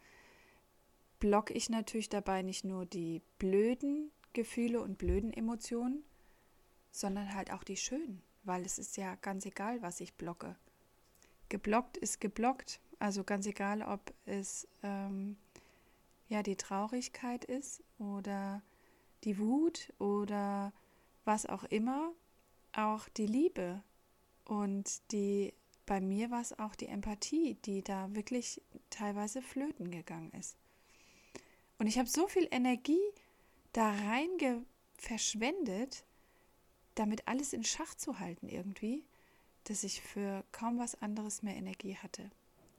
blocke 1.20 1.52
ich 1.52 1.68
natürlich 1.68 2.08
dabei 2.08 2.40
nicht 2.40 2.64
nur 2.64 2.86
die 2.86 3.20
blöden 3.38 4.10
Gefühle 4.36 4.82
und 4.82 4.98
blöden 4.98 5.32
Emotionen, 5.32 6.04
sondern 6.90 7.32
halt 7.32 7.50
auch 7.50 7.64
die 7.64 7.78
schönen, 7.78 8.22
weil 8.44 8.66
es 8.66 8.78
ist 8.78 8.98
ja 8.98 9.14
ganz 9.14 9.46
egal, 9.46 9.80
was 9.80 9.98
ich 10.00 10.12
blocke. 10.12 10.56
Geblockt 11.48 11.96
ist 11.96 12.20
geblockt, 12.20 12.80
also 12.98 13.24
ganz 13.24 13.46
egal, 13.46 13.80
ob 13.80 14.12
es 14.26 14.68
ähm, 14.82 15.38
ja 16.28 16.42
die 16.42 16.56
Traurigkeit 16.56 17.46
ist 17.46 17.82
oder 17.98 18.62
die 19.24 19.38
Wut 19.38 19.90
oder 19.98 20.74
was 21.24 21.46
auch 21.46 21.64
immer, 21.64 22.12
auch 22.72 23.08
die 23.08 23.26
Liebe 23.26 23.82
und 24.44 25.00
die 25.12 25.54
bei 25.86 26.02
mir 26.02 26.30
war 26.30 26.42
es 26.42 26.58
auch 26.58 26.74
die 26.74 26.88
Empathie, 26.88 27.54
die 27.64 27.82
da 27.82 28.14
wirklich 28.14 28.60
teilweise 28.90 29.40
flöten 29.40 29.90
gegangen 29.90 30.30
ist. 30.32 30.58
Und 31.78 31.86
ich 31.86 31.98
habe 31.98 32.08
so 32.08 32.26
viel 32.26 32.48
Energie 32.50 33.00
da 33.76 33.90
rein 33.90 34.64
verschwendet, 34.96 36.04
damit 36.94 37.28
alles 37.28 37.52
in 37.52 37.62
Schach 37.62 37.94
zu 37.94 38.18
halten 38.18 38.48
irgendwie, 38.48 39.04
dass 39.64 39.84
ich 39.84 40.00
für 40.00 40.44
kaum 40.50 40.78
was 40.78 41.00
anderes 41.02 41.42
mehr 41.42 41.56
Energie 41.56 41.96
hatte. 41.96 42.30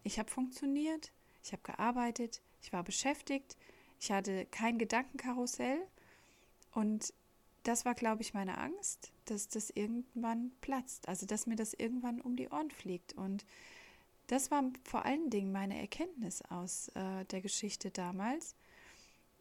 Ich 0.04 0.18
habe 0.18 0.32
funktioniert, 0.32 1.12
ich 1.44 1.51
habe 1.51 1.62
gearbeitet, 1.62 2.42
ich 2.63 2.74
war 2.74 2.84
beschäftigt, 2.84 3.58
ich 4.00 4.12
hatte 4.12 4.48
kein 4.48 4.80
Gedankenkarussell 4.80 5.86
und 6.74 7.13
das 7.62 7.86
war, 7.86 7.94
glaube 7.94 8.24
ich, 8.24 8.34
meine 8.34 8.58
Angst, 8.58 9.12
dass 9.25 9.50
das 9.50 9.70
irgendwann 9.70 10.51
platzt, 10.62 11.08
also 11.08 11.27
dass 11.27 11.46
mir 11.46 11.58
das 11.58 11.74
irgendwann 11.74 12.22
um 12.22 12.38
die 12.38 12.48
Ohren 12.50 12.72
fliegt. 12.72 13.13
Und 13.13 13.46
das 14.27 14.50
war 14.51 14.63
vor 14.84 15.06
allen 15.06 15.30
Dingen 15.30 15.51
meine 15.51 15.77
Erkenntnis 15.77 16.42
aus 16.44 16.88
äh, 16.96 17.25
der 17.25 17.42
Geschichte 17.42 17.92
damals, 17.92 18.56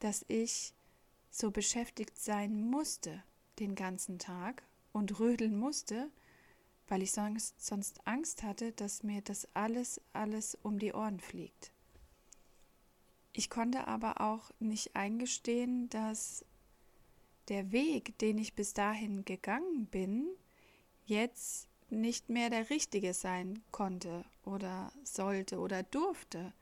dass 0.00 0.24
ich 0.28 0.74
so 1.36 1.50
beschäftigt 1.50 2.18
sein 2.18 2.62
musste 2.70 3.22
den 3.58 3.74
ganzen 3.74 4.18
Tag 4.18 4.62
und 4.92 5.20
rödeln 5.20 5.58
musste, 5.58 6.10
weil 6.88 7.02
ich 7.02 7.12
sonst, 7.12 7.62
sonst 7.64 8.06
Angst 8.06 8.42
hatte, 8.42 8.72
dass 8.72 9.02
mir 9.02 9.20
das 9.20 9.46
alles, 9.54 10.00
alles 10.14 10.56
um 10.62 10.78
die 10.78 10.94
Ohren 10.94 11.20
fliegt. 11.20 11.72
Ich 13.34 13.50
konnte 13.50 13.86
aber 13.86 14.22
auch 14.22 14.50
nicht 14.60 14.96
eingestehen, 14.96 15.90
dass 15.90 16.44
der 17.48 17.70
Weg, 17.70 18.16
den 18.18 18.38
ich 18.38 18.54
bis 18.54 18.72
dahin 18.72 19.26
gegangen 19.26 19.86
bin, 19.86 20.26
jetzt 21.04 21.68
nicht 21.90 22.30
mehr 22.30 22.48
der 22.48 22.70
richtige 22.70 23.12
sein 23.12 23.62
konnte 23.72 24.24
oder 24.42 24.90
sollte 25.04 25.58
oder 25.58 25.82
durfte. 25.82 26.54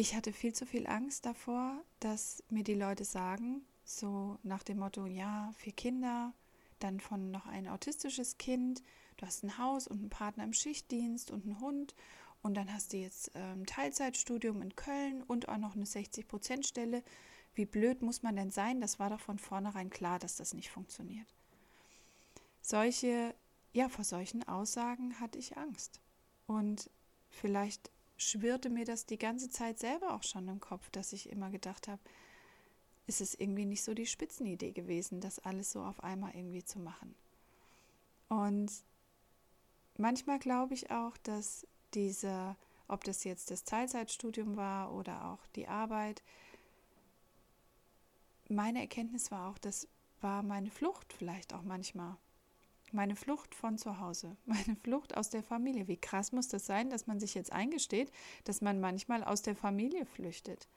Ich 0.00 0.16
hatte 0.16 0.32
viel 0.32 0.54
zu 0.54 0.64
viel 0.64 0.86
Angst 0.86 1.26
davor, 1.26 1.84
dass 1.98 2.42
mir 2.48 2.64
die 2.64 2.72
Leute 2.72 3.04
sagen, 3.04 3.66
So 3.84 4.38
nach 4.42 4.62
dem 4.62 4.78
Motto, 4.78 5.04
ja, 5.04 5.52
vier 5.58 5.74
Kinder, 5.74 6.32
dann 6.78 7.00
von 7.00 7.30
noch 7.30 7.44
ein 7.44 7.68
autistisches 7.68 8.38
Kind, 8.38 8.82
du 9.18 9.26
hast 9.26 9.44
ein 9.44 9.58
Haus 9.58 9.86
und 9.86 9.98
einen 9.98 10.08
Partner 10.08 10.44
im 10.44 10.54
Schichtdienst 10.54 11.30
und 11.30 11.44
einen 11.44 11.60
Hund 11.60 11.94
und 12.40 12.54
dann 12.54 12.72
hast 12.72 12.94
du 12.94 12.96
jetzt 12.96 13.32
ähm, 13.34 13.66
Teilzeitstudium 13.66 14.62
in 14.62 14.74
Köln 14.74 15.22
und 15.22 15.50
auch 15.50 15.58
noch 15.58 15.76
eine 15.76 15.84
60-Prozent-Stelle. 15.84 17.02
Wie 17.52 17.66
blöd 17.66 18.00
muss 18.00 18.22
man 18.22 18.36
denn 18.36 18.50
sein? 18.50 18.80
Das 18.80 18.98
war 19.00 19.10
doch 19.10 19.20
von 19.20 19.38
vornherein 19.38 19.90
klar, 19.90 20.18
dass 20.18 20.34
das 20.34 20.54
nicht 20.54 20.70
funktioniert. 20.70 21.34
Solche, 22.62 23.34
ja, 23.74 23.90
vor 23.90 24.04
solchen 24.04 24.48
Aussagen 24.48 25.20
hatte 25.20 25.38
ich 25.38 25.58
Angst. 25.58 26.00
Und 26.46 26.88
vielleicht 27.28 27.90
schwirrte 28.20 28.68
mir 28.68 28.84
das 28.84 29.06
die 29.06 29.18
ganze 29.18 29.48
Zeit 29.48 29.78
selber 29.78 30.14
auch 30.14 30.22
schon 30.22 30.46
im 30.48 30.60
Kopf, 30.60 30.90
dass 30.90 31.12
ich 31.12 31.30
immer 31.30 31.50
gedacht 31.50 31.88
habe, 31.88 32.00
ist 33.06 33.20
es 33.20 33.34
irgendwie 33.34 33.64
nicht 33.64 33.82
so 33.82 33.94
die 33.94 34.06
Spitzenidee 34.06 34.72
gewesen, 34.72 35.20
das 35.20 35.38
alles 35.40 35.72
so 35.72 35.82
auf 35.82 36.04
einmal 36.04 36.34
irgendwie 36.36 36.64
zu 36.64 36.78
machen. 36.78 37.14
Und 38.28 38.70
manchmal 39.96 40.38
glaube 40.38 40.74
ich 40.74 40.90
auch, 40.90 41.16
dass 41.18 41.66
diese, 41.94 42.56
ob 42.88 43.02
das 43.04 43.24
jetzt 43.24 43.50
das 43.50 43.64
Teilzeitstudium 43.64 44.56
war 44.56 44.92
oder 44.92 45.24
auch 45.30 45.44
die 45.56 45.66
Arbeit, 45.66 46.22
meine 48.48 48.80
Erkenntnis 48.80 49.30
war 49.30 49.48
auch, 49.48 49.58
das 49.58 49.88
war 50.20 50.42
meine 50.42 50.70
Flucht 50.70 51.12
vielleicht 51.12 51.54
auch 51.54 51.62
manchmal. 51.62 52.16
Meine 52.92 53.16
Flucht 53.16 53.54
von 53.54 53.78
zu 53.78 54.00
Hause, 54.00 54.36
meine 54.46 54.76
Flucht 54.82 55.16
aus 55.16 55.30
der 55.30 55.42
Familie. 55.42 55.88
Wie 55.88 55.96
krass 55.96 56.32
muss 56.32 56.48
das 56.48 56.66
sein, 56.66 56.90
dass 56.90 57.06
man 57.06 57.20
sich 57.20 57.34
jetzt 57.34 57.52
eingesteht, 57.52 58.10
dass 58.44 58.60
man 58.60 58.80
manchmal 58.80 59.24
aus 59.24 59.42
der 59.42 59.56
Familie 59.56 60.06
flüchtet, 60.06 60.68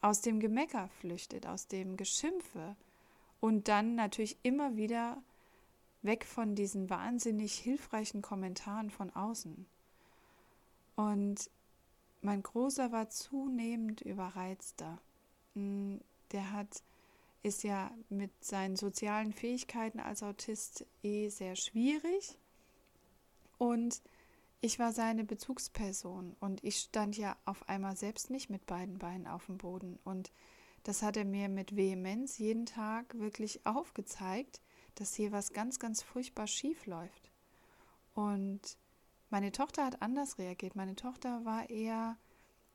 aus 0.00 0.20
dem 0.20 0.40
Gemecker 0.40 0.88
flüchtet, 1.00 1.46
aus 1.46 1.68
dem 1.68 1.96
Geschimpfe 1.96 2.76
und 3.40 3.68
dann 3.68 3.94
natürlich 3.94 4.36
immer 4.42 4.76
wieder 4.76 5.22
weg 6.02 6.24
von 6.24 6.54
diesen 6.54 6.90
wahnsinnig 6.90 7.54
hilfreichen 7.54 8.22
Kommentaren 8.22 8.90
von 8.90 9.10
außen. 9.14 9.66
Und 10.96 11.50
mein 12.20 12.42
Großer 12.42 12.90
war 12.90 13.08
zunehmend 13.10 14.00
überreizter. 14.00 14.98
Hm, 15.54 16.00
der 16.32 16.52
hat, 16.52 16.82
ist 17.42 17.62
ja 17.62 17.90
mit 18.08 18.32
seinen 18.44 18.76
sozialen 18.76 19.32
Fähigkeiten 19.32 20.00
als 20.00 20.22
Autist 20.22 20.86
eh 21.02 21.28
sehr 21.28 21.56
schwierig. 21.56 22.36
Und 23.58 24.02
ich 24.60 24.78
war 24.78 24.92
seine 24.92 25.24
Bezugsperson 25.24 26.36
und 26.40 26.64
ich 26.64 26.78
stand 26.78 27.16
ja 27.16 27.36
auf 27.44 27.68
einmal 27.68 27.96
selbst 27.96 28.30
nicht 28.30 28.50
mit 28.50 28.66
beiden 28.66 28.98
Beinen 28.98 29.26
auf 29.26 29.46
dem 29.46 29.58
Boden. 29.58 29.98
Und 30.04 30.32
das 30.82 31.02
hat 31.02 31.16
er 31.16 31.24
mir 31.24 31.48
mit 31.48 31.76
Vehemenz 31.76 32.38
jeden 32.38 32.66
Tag 32.66 33.18
wirklich 33.18 33.64
aufgezeigt, 33.66 34.60
dass 34.96 35.14
hier 35.14 35.32
was 35.32 35.52
ganz, 35.52 35.78
ganz 35.78 36.02
furchtbar 36.02 36.46
schief 36.46 36.86
läuft. 36.86 37.30
Und 38.14 38.76
meine 39.30 39.52
Tochter 39.52 39.84
hat 39.84 40.02
anders 40.02 40.38
reagiert. 40.38 40.74
Meine 40.74 40.96
Tochter 40.96 41.44
war 41.44 41.70
eher 41.70 42.16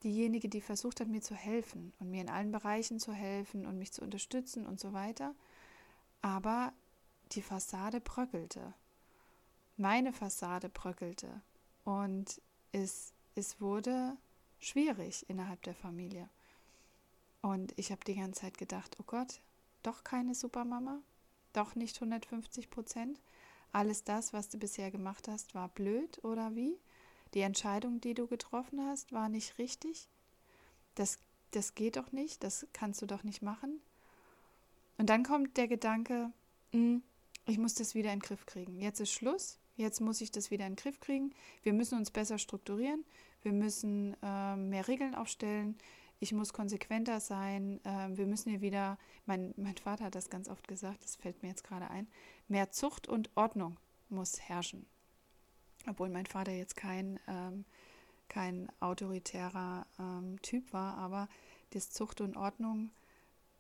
diejenige, 0.04 0.50
die 0.50 0.62
versucht 0.62 1.00
hat, 1.00 1.08
mir 1.08 1.22
zu 1.22 1.36
helfen 1.36 1.94
und 2.00 2.12
mir 2.12 2.22
in 2.22 2.30
allen 2.30 2.52
Bereichen 2.52 3.00
zu 3.00 3.14
helfen 3.14 3.66
und 3.66 3.78
mich 3.78 3.92
zu 3.92 4.02
unterstützen 4.02 4.66
und 4.66 4.80
so 4.80 4.94
weiter. 4.94 5.36
Aber 6.22 6.74
die 7.32 7.42
Fassade 7.42 8.00
bröckelte. 8.00 8.74
Meine 9.78 10.14
Fassade 10.14 10.70
bröckelte. 10.70 11.42
Und 11.84 12.42
es, 12.72 13.14
es 13.36 13.60
wurde 13.60 14.18
schwierig 14.60 15.28
innerhalb 15.30 15.62
der 15.64 15.76
Familie. 15.76 16.30
Und 17.42 17.74
ich 17.78 17.92
habe 17.92 18.04
die 18.06 18.16
ganze 18.16 18.42
Zeit 18.42 18.58
gedacht, 18.58 18.98
oh 19.00 19.04
Gott, 19.06 19.42
doch 19.82 20.04
keine 20.04 20.34
Supermama, 20.34 21.02
doch 21.52 21.76
nicht 21.76 21.98
150 21.98 22.70
Prozent. 22.70 23.22
Alles 23.72 24.04
das, 24.04 24.32
was 24.32 24.50
du 24.50 24.58
bisher 24.58 24.92
gemacht 24.92 25.28
hast, 25.28 25.56
war 25.56 25.68
blöd 25.68 26.24
oder 26.24 26.56
wie? 26.56 26.78
Die 27.34 27.42
Entscheidung, 27.42 28.00
die 28.00 28.14
du 28.14 28.28
getroffen 28.28 28.86
hast, 28.86 29.12
war 29.12 29.30
nicht 29.30 29.58
richtig? 29.58 30.08
Das, 30.96 31.18
das 31.52 31.76
geht 31.76 31.98
doch 31.98 32.12
nicht, 32.12 32.44
das 32.44 32.68
kannst 32.74 33.02
du 33.02 33.06
doch 33.06 33.24
nicht 33.24 33.42
machen. 33.42 33.82
Und 34.98 35.10
dann 35.10 35.24
kommt 35.24 35.58
der 35.58 35.68
Gedanke, 35.68 36.32
hm, 36.72 37.02
ich 37.46 37.58
muss 37.58 37.74
das 37.74 37.96
wieder 37.96 38.14
in 38.14 38.20
den 38.20 38.26
Griff 38.26 38.46
kriegen. 38.46 38.80
Jetzt 38.80 39.00
ist 39.00 39.12
Schluss, 39.12 39.58
jetzt 39.76 40.00
muss 40.00 40.22
ich 40.22 40.32
das 40.32 40.52
wieder 40.52 40.66
in 40.66 40.74
den 40.74 40.82
Griff 40.82 41.00
kriegen. 41.00 41.34
Wir 41.64 41.74
müssen 41.74 41.98
uns 41.98 42.12
besser 42.12 42.38
strukturieren, 42.38 43.04
wir 43.42 43.52
müssen 43.52 44.16
äh, 44.22 44.56
mehr 44.56 44.88
Regeln 44.88 45.16
aufstellen, 45.16 45.78
ich 46.20 46.32
muss 46.32 46.54
konsequenter 46.54 47.20
sein, 47.20 47.84
äh, 47.84 48.16
wir 48.16 48.28
müssen 48.28 48.52
hier 48.52 48.62
wieder, 48.62 48.98
mein, 49.26 49.54
mein 49.58 49.76
Vater 49.76 50.06
hat 50.06 50.16
das 50.16 50.30
ganz 50.30 50.48
oft 50.48 50.68
gesagt, 50.68 51.04
das 51.04 51.16
fällt 51.16 51.42
mir 51.42 51.50
jetzt 51.50 51.64
gerade 51.64 51.90
ein, 51.90 52.08
mehr 52.48 52.72
Zucht 52.72 53.08
und 53.08 53.30
Ordnung 53.36 53.78
muss 54.10 54.40
herrschen. 54.40 54.86
Obwohl 55.88 56.10
mein 56.10 56.26
Vater 56.26 56.52
jetzt 56.52 56.76
kein, 56.76 57.20
ähm, 57.28 57.66
kein 58.30 58.72
autoritärer 58.80 59.86
ähm, 60.00 60.42
Typ 60.42 60.72
war, 60.74 60.98
aber 60.98 61.28
das 61.72 61.90
Zucht 61.90 62.22
und 62.22 62.38
Ordnung, 62.38 62.92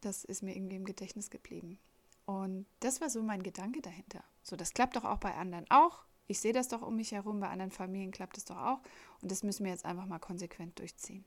das 0.01 0.23
ist 0.23 0.43
mir 0.43 0.55
irgendwie 0.55 0.75
im 0.75 0.85
Gedächtnis 0.85 1.29
geblieben. 1.29 1.79
Und 2.25 2.65
das 2.79 3.01
war 3.01 3.09
so 3.09 3.21
mein 3.21 3.43
Gedanke 3.43 3.81
dahinter. 3.81 4.23
So, 4.43 4.55
das 4.55 4.73
klappt 4.73 4.95
doch 4.95 5.03
auch 5.03 5.17
bei 5.17 5.33
anderen 5.35 5.65
auch. 5.69 6.03
Ich 6.27 6.39
sehe 6.39 6.53
das 6.53 6.69
doch 6.69 6.81
um 6.81 6.95
mich 6.95 7.11
herum, 7.11 7.39
bei 7.39 7.49
anderen 7.49 7.71
Familien 7.71 8.11
klappt 8.11 8.37
es 8.37 8.45
doch 8.45 8.57
auch. 8.57 8.79
Und 9.21 9.31
das 9.31 9.43
müssen 9.43 9.65
wir 9.65 9.71
jetzt 9.71 9.85
einfach 9.85 10.05
mal 10.05 10.19
konsequent 10.19 10.79
durchziehen. 10.79 11.25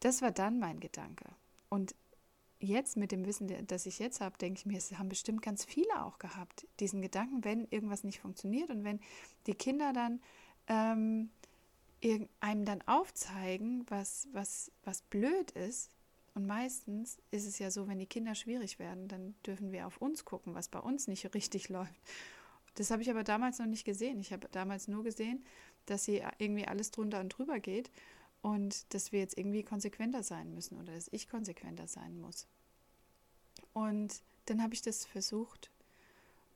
Das 0.00 0.20
war 0.20 0.32
dann 0.32 0.58
mein 0.58 0.80
Gedanke. 0.80 1.26
Und 1.68 1.94
jetzt 2.62 2.96
mit 2.96 3.12
dem 3.12 3.26
Wissen, 3.26 3.66
das 3.66 3.86
ich 3.86 3.98
jetzt 3.98 4.20
habe, 4.20 4.38
denke 4.38 4.58
ich 4.58 4.66
mir, 4.66 4.78
es 4.78 4.92
haben 4.98 5.08
bestimmt 5.08 5.42
ganz 5.42 5.64
viele 5.64 6.04
auch 6.04 6.18
gehabt, 6.18 6.66
diesen 6.80 7.02
Gedanken, 7.02 7.44
wenn 7.44 7.66
irgendwas 7.70 8.04
nicht 8.04 8.20
funktioniert 8.20 8.70
und 8.70 8.84
wenn 8.84 9.00
die 9.46 9.54
Kinder 9.54 9.92
dann 9.92 10.20
ähm, 10.68 11.30
einem 12.40 12.64
dann 12.64 12.82
aufzeigen, 12.82 13.84
was, 13.88 14.28
was, 14.32 14.72
was 14.84 15.02
blöd 15.02 15.50
ist. 15.52 15.90
Und 16.34 16.46
meistens 16.46 17.18
ist 17.30 17.46
es 17.46 17.58
ja 17.58 17.70
so, 17.70 17.86
wenn 17.88 17.98
die 17.98 18.06
Kinder 18.06 18.34
schwierig 18.34 18.78
werden, 18.78 19.06
dann 19.06 19.34
dürfen 19.46 19.70
wir 19.70 19.86
auf 19.86 19.98
uns 19.98 20.24
gucken, 20.24 20.54
was 20.54 20.68
bei 20.68 20.78
uns 20.78 21.06
nicht 21.06 21.34
richtig 21.34 21.68
läuft. 21.68 22.00
Das 22.74 22.90
habe 22.90 23.02
ich 23.02 23.10
aber 23.10 23.22
damals 23.22 23.58
noch 23.58 23.66
nicht 23.66 23.84
gesehen. 23.84 24.18
Ich 24.20 24.32
habe 24.32 24.48
damals 24.50 24.88
nur 24.88 25.04
gesehen, 25.04 25.44
dass 25.86 26.06
hier 26.06 26.30
irgendwie 26.38 26.66
alles 26.66 26.90
drunter 26.90 27.20
und 27.20 27.28
drüber 27.28 27.60
geht 27.60 27.90
und 28.42 28.92
dass 28.92 29.12
wir 29.12 29.20
jetzt 29.20 29.38
irgendwie 29.38 29.62
konsequenter 29.62 30.22
sein 30.22 30.52
müssen 30.52 30.78
oder 30.78 30.92
dass 30.92 31.08
ich 31.12 31.28
konsequenter 31.28 31.86
sein 31.86 32.20
muss. 32.20 32.46
Und 33.72 34.22
dann 34.46 34.62
habe 34.62 34.74
ich 34.74 34.82
das 34.82 35.06
versucht 35.06 35.70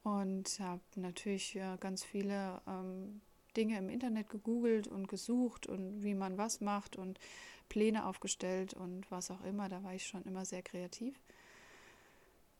und 0.02 0.60
habe 0.60 0.82
natürlich 0.96 1.54
ja, 1.54 1.76
ganz 1.76 2.04
viele 2.04 2.60
ähm, 2.66 3.20
Dinge 3.56 3.78
im 3.78 3.88
Internet 3.88 4.28
gegoogelt 4.28 4.86
und 4.86 5.08
gesucht 5.08 5.66
und 5.66 6.02
wie 6.02 6.14
man 6.14 6.36
was 6.36 6.60
macht 6.60 6.96
und 6.96 7.18
Pläne 7.68 8.06
aufgestellt 8.06 8.74
und 8.74 9.10
was 9.10 9.30
auch 9.30 9.42
immer. 9.42 9.68
Da 9.68 9.82
war 9.82 9.94
ich 9.94 10.06
schon 10.06 10.24
immer 10.24 10.44
sehr 10.44 10.62
kreativ. 10.62 11.20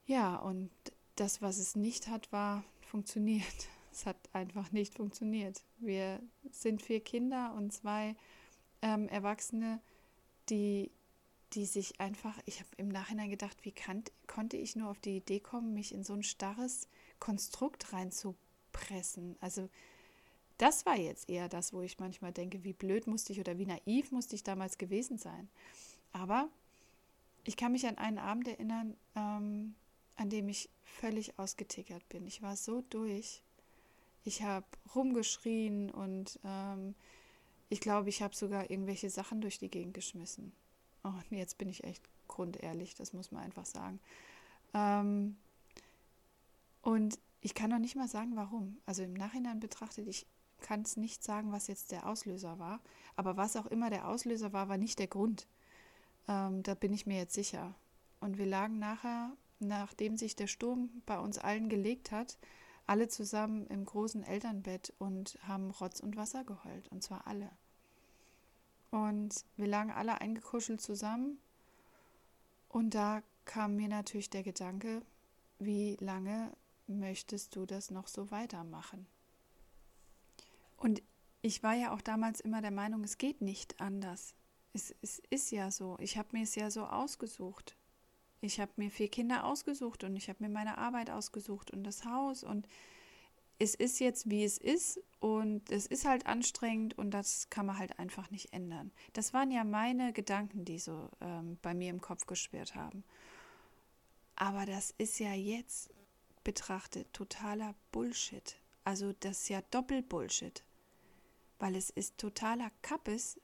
Ja, 0.07 0.37
und 0.37 0.71
das, 1.17 1.43
was 1.43 1.59
es 1.59 1.77
nicht 1.77 2.09
hat, 2.09 2.31
war 2.33 2.65
funktioniert. 2.81 3.47
Es 3.93 4.05
hat 4.05 4.19
einfach 4.35 4.73
nicht 4.73 4.93
funktioniert. 4.93 5.63
Wir 5.79 6.21
sind 6.51 6.83
vier 6.83 7.01
Kinder 7.01 7.55
und 7.57 7.73
zwei 7.73 8.15
ähm, 8.83 9.09
Erwachsene, 9.09 9.81
die, 10.49 10.91
die 11.53 11.67
sich 11.67 12.01
einfach, 12.01 12.39
ich 12.45 12.61
habe 12.61 12.71
im 12.77 12.89
Nachhinein 12.89 13.31
gedacht, 13.31 13.65
wie 13.65 13.73
kann, 13.73 14.05
konnte 14.27 14.57
ich 14.57 14.77
nur 14.77 14.91
auf 14.91 15.01
die 15.01 15.17
Idee 15.17 15.41
kommen, 15.41 15.75
mich 15.75 15.93
in 15.93 16.05
so 16.05 16.15
ein 16.15 16.23
starres 16.23 16.89
Konstrukt 17.19 17.93
reinzupressen. 17.93 19.37
Also 19.41 19.69
das 20.59 20.87
war 20.87 20.97
jetzt 20.97 21.29
eher 21.29 21.49
das, 21.49 21.73
wo 21.73 21.83
ich 21.83 21.99
manchmal 21.99 22.33
denke, 22.33 22.65
wie 22.65 22.73
blöd 22.73 23.07
musste 23.07 23.33
ich 23.33 23.41
oder 23.41 23.59
wie 23.59 23.67
naiv 23.67 24.11
musste 24.11 24.35
ich 24.35 24.43
damals 24.43 24.79
gewesen 24.79 25.19
sein. 25.19 25.49
Aber 26.13 26.49
ich 27.45 27.57
kann 27.57 27.73
mich 27.73 27.87
an 27.87 27.99
einen 27.99 28.19
Abend 28.19 28.49
erinnern, 28.49 28.97
ähm, 29.15 29.75
an 30.17 30.31
dem 30.31 30.49
ich 30.49 30.71
völlig 30.83 31.39
ausgetickert 31.39 32.09
bin. 32.09 32.27
Ich 32.27 32.43
war 32.43 32.57
so 32.57 32.83
durch. 32.91 33.43
Ich 34.25 34.43
habe 34.43 34.67
rumgeschrien 34.95 35.91
und 35.91 36.41
ähm, 36.45 36.95
ich 37.69 37.81
glaube, 37.81 38.09
ich 38.09 38.23
habe 38.23 38.35
sogar 38.35 38.71
irgendwelche 38.71 39.11
Sachen 39.11 39.41
durch 39.41 39.59
die 39.59 39.71
Gegend 39.71 39.95
geschmissen. 39.95 40.53
Oh, 41.05 41.13
jetzt 41.31 41.59
bin 41.59 41.69
ich 41.69 41.85
echt 41.85 42.03
grundehrlich, 42.29 42.95
das 42.95 43.13
muss 43.13 43.33
man 43.33 43.43
einfach 43.43 43.67
sagen. 43.67 44.01
Ähm, 44.75 45.37
und 46.83 47.19
ich 47.41 47.55
kann 47.55 47.71
noch 47.71 47.79
nicht 47.79 47.97
mal 47.97 48.09
sagen, 48.09 48.37
warum. 48.37 48.79
Also 48.87 49.03
im 49.03 49.15
Nachhinein 49.15 49.61
betrachtet, 49.61 50.07
ich 50.09 50.27
kann 50.61 50.83
es 50.83 50.97
nicht 50.97 51.23
sagen, 51.23 51.53
was 51.53 51.67
jetzt 51.67 51.93
der 51.93 52.07
Auslöser 52.07 52.59
war. 52.59 52.81
Aber 53.15 53.37
was 53.37 53.57
auch 53.57 53.67
immer 53.67 53.91
der 53.91 54.09
Auslöser 54.09 54.53
war, 54.53 54.69
war 54.69 54.79
nicht 54.79 54.99
der 54.99 55.07
Grund. 55.07 55.47
Ähm, 56.29 56.63
da 56.63 56.75
bin 56.75 56.93
ich 56.93 57.07
mir 57.07 57.19
jetzt 57.19 57.35
sicher. 57.35 57.75
Und 58.21 58.39
wir 58.39 58.47
lagen 58.47 58.79
nachher, 58.79 59.33
nachdem 59.61 60.17
sich 60.17 60.37
der 60.37 60.47
Sturm 60.47 60.91
bei 61.07 61.19
uns 61.19 61.39
allen 61.39 61.69
gelegt 61.69 62.11
hat, 62.11 62.39
alle 62.87 63.09
zusammen 63.09 63.67
im 63.67 63.85
großen 63.85 64.23
Elternbett 64.23 64.93
und 64.99 65.39
haben 65.47 65.71
Rotz 65.71 66.01
und 66.01 66.17
Wasser 66.17 66.45
geheult. 66.45 66.89
Und 66.89 67.03
zwar 67.03 67.27
alle. 67.27 67.51
Und 68.91 69.45
wir 69.57 69.67
lagen 69.67 69.91
alle 69.91 70.21
eingekuschelt 70.21 70.81
zusammen. 70.81 71.39
Und 72.69 72.95
da 72.95 73.23
kam 73.45 73.77
mir 73.77 73.89
natürlich 73.89 74.31
der 74.31 74.43
Gedanke, 74.43 75.03
wie 75.59 75.97
lange 76.01 76.53
möchtest 76.87 77.57
du 77.57 77.67
das 77.67 77.91
noch 77.91 78.09
so 78.09 78.31
weitermachen? 78.31 79.07
Und 80.77 81.03
ich 81.43 81.63
war 81.63 81.75
ja 81.75 81.93
auch 81.93 82.03
damals 82.03 82.41
immer 82.41 82.61
der 82.61 82.71
Meinung, 82.71 83.05
es 83.05 83.19
geht 83.19 83.41
nicht 83.41 83.81
anders. 83.81 84.35
Es, 84.73 84.95
es 85.01 85.21
ist 85.31 85.51
ja 85.51 85.71
so. 85.71 85.97
Ich 86.01 86.19
habe 86.19 86.29
mir 86.33 86.43
es 86.43 86.55
ja 86.55 86.71
so 86.71 86.85
ausgesucht. 86.85 87.77
Ich 88.47 88.61
habe 88.61 88.73
mir 88.77 88.91
vier 88.91 89.09
Kinder 89.09 89.45
ausgesucht 89.45 90.05
und 90.05 90.17
ich 90.17 90.29
habe 90.29 90.43
mir 90.43 90.49
meine 90.49 90.79
Arbeit 90.79 91.11
ausgesucht 91.11 91.71
und 91.73 91.85
das 91.85 92.05
Haus 92.05 92.45
und 92.45 92.67
es 93.59 93.75
ist 93.75 94.01
jetzt, 94.01 94.29
wie 94.29 94.45
es 94.45 94.59
ist 94.59 95.01
und 95.19 95.71
es 95.71 95.87
ist 95.87 96.05
halt 96.05 96.27
anstrengend 96.27 96.97
und 96.99 97.11
das 97.11 97.49
kann 97.51 97.67
man 97.67 97.79
halt 97.79 97.99
einfach 97.99 98.31
nicht 98.31 98.53
ändern. 98.53 98.93
Das 99.15 99.33
waren 99.33 99.51
ja 99.51 99.65
meine 99.65 100.13
Gedanken, 100.13 100.65
die 100.65 100.79
so 100.79 101.09
ähm, 101.21 101.59
bei 101.63 101.75
mir 101.75 101.91
im 101.91 102.01
Kopf 102.01 102.27
geschwirrt 102.27 102.75
haben. 102.75 103.03
Aber 104.37 104.67
das 104.67 104.95
ist 104.99 105.19
ja 105.19 105.33
jetzt 105.33 105.91
betrachtet 106.45 107.13
totaler 107.15 107.75
Bullshit. 107.93 108.57
Also 108.85 109.15
das 109.21 109.43
ist 109.43 109.49
ja 109.49 109.63
Doppelbullshit. 109.71 110.63
Weil 111.59 111.75
es 111.75 111.89
ist 111.89 112.19
totaler 112.19 112.71
Kappes, 112.83 113.41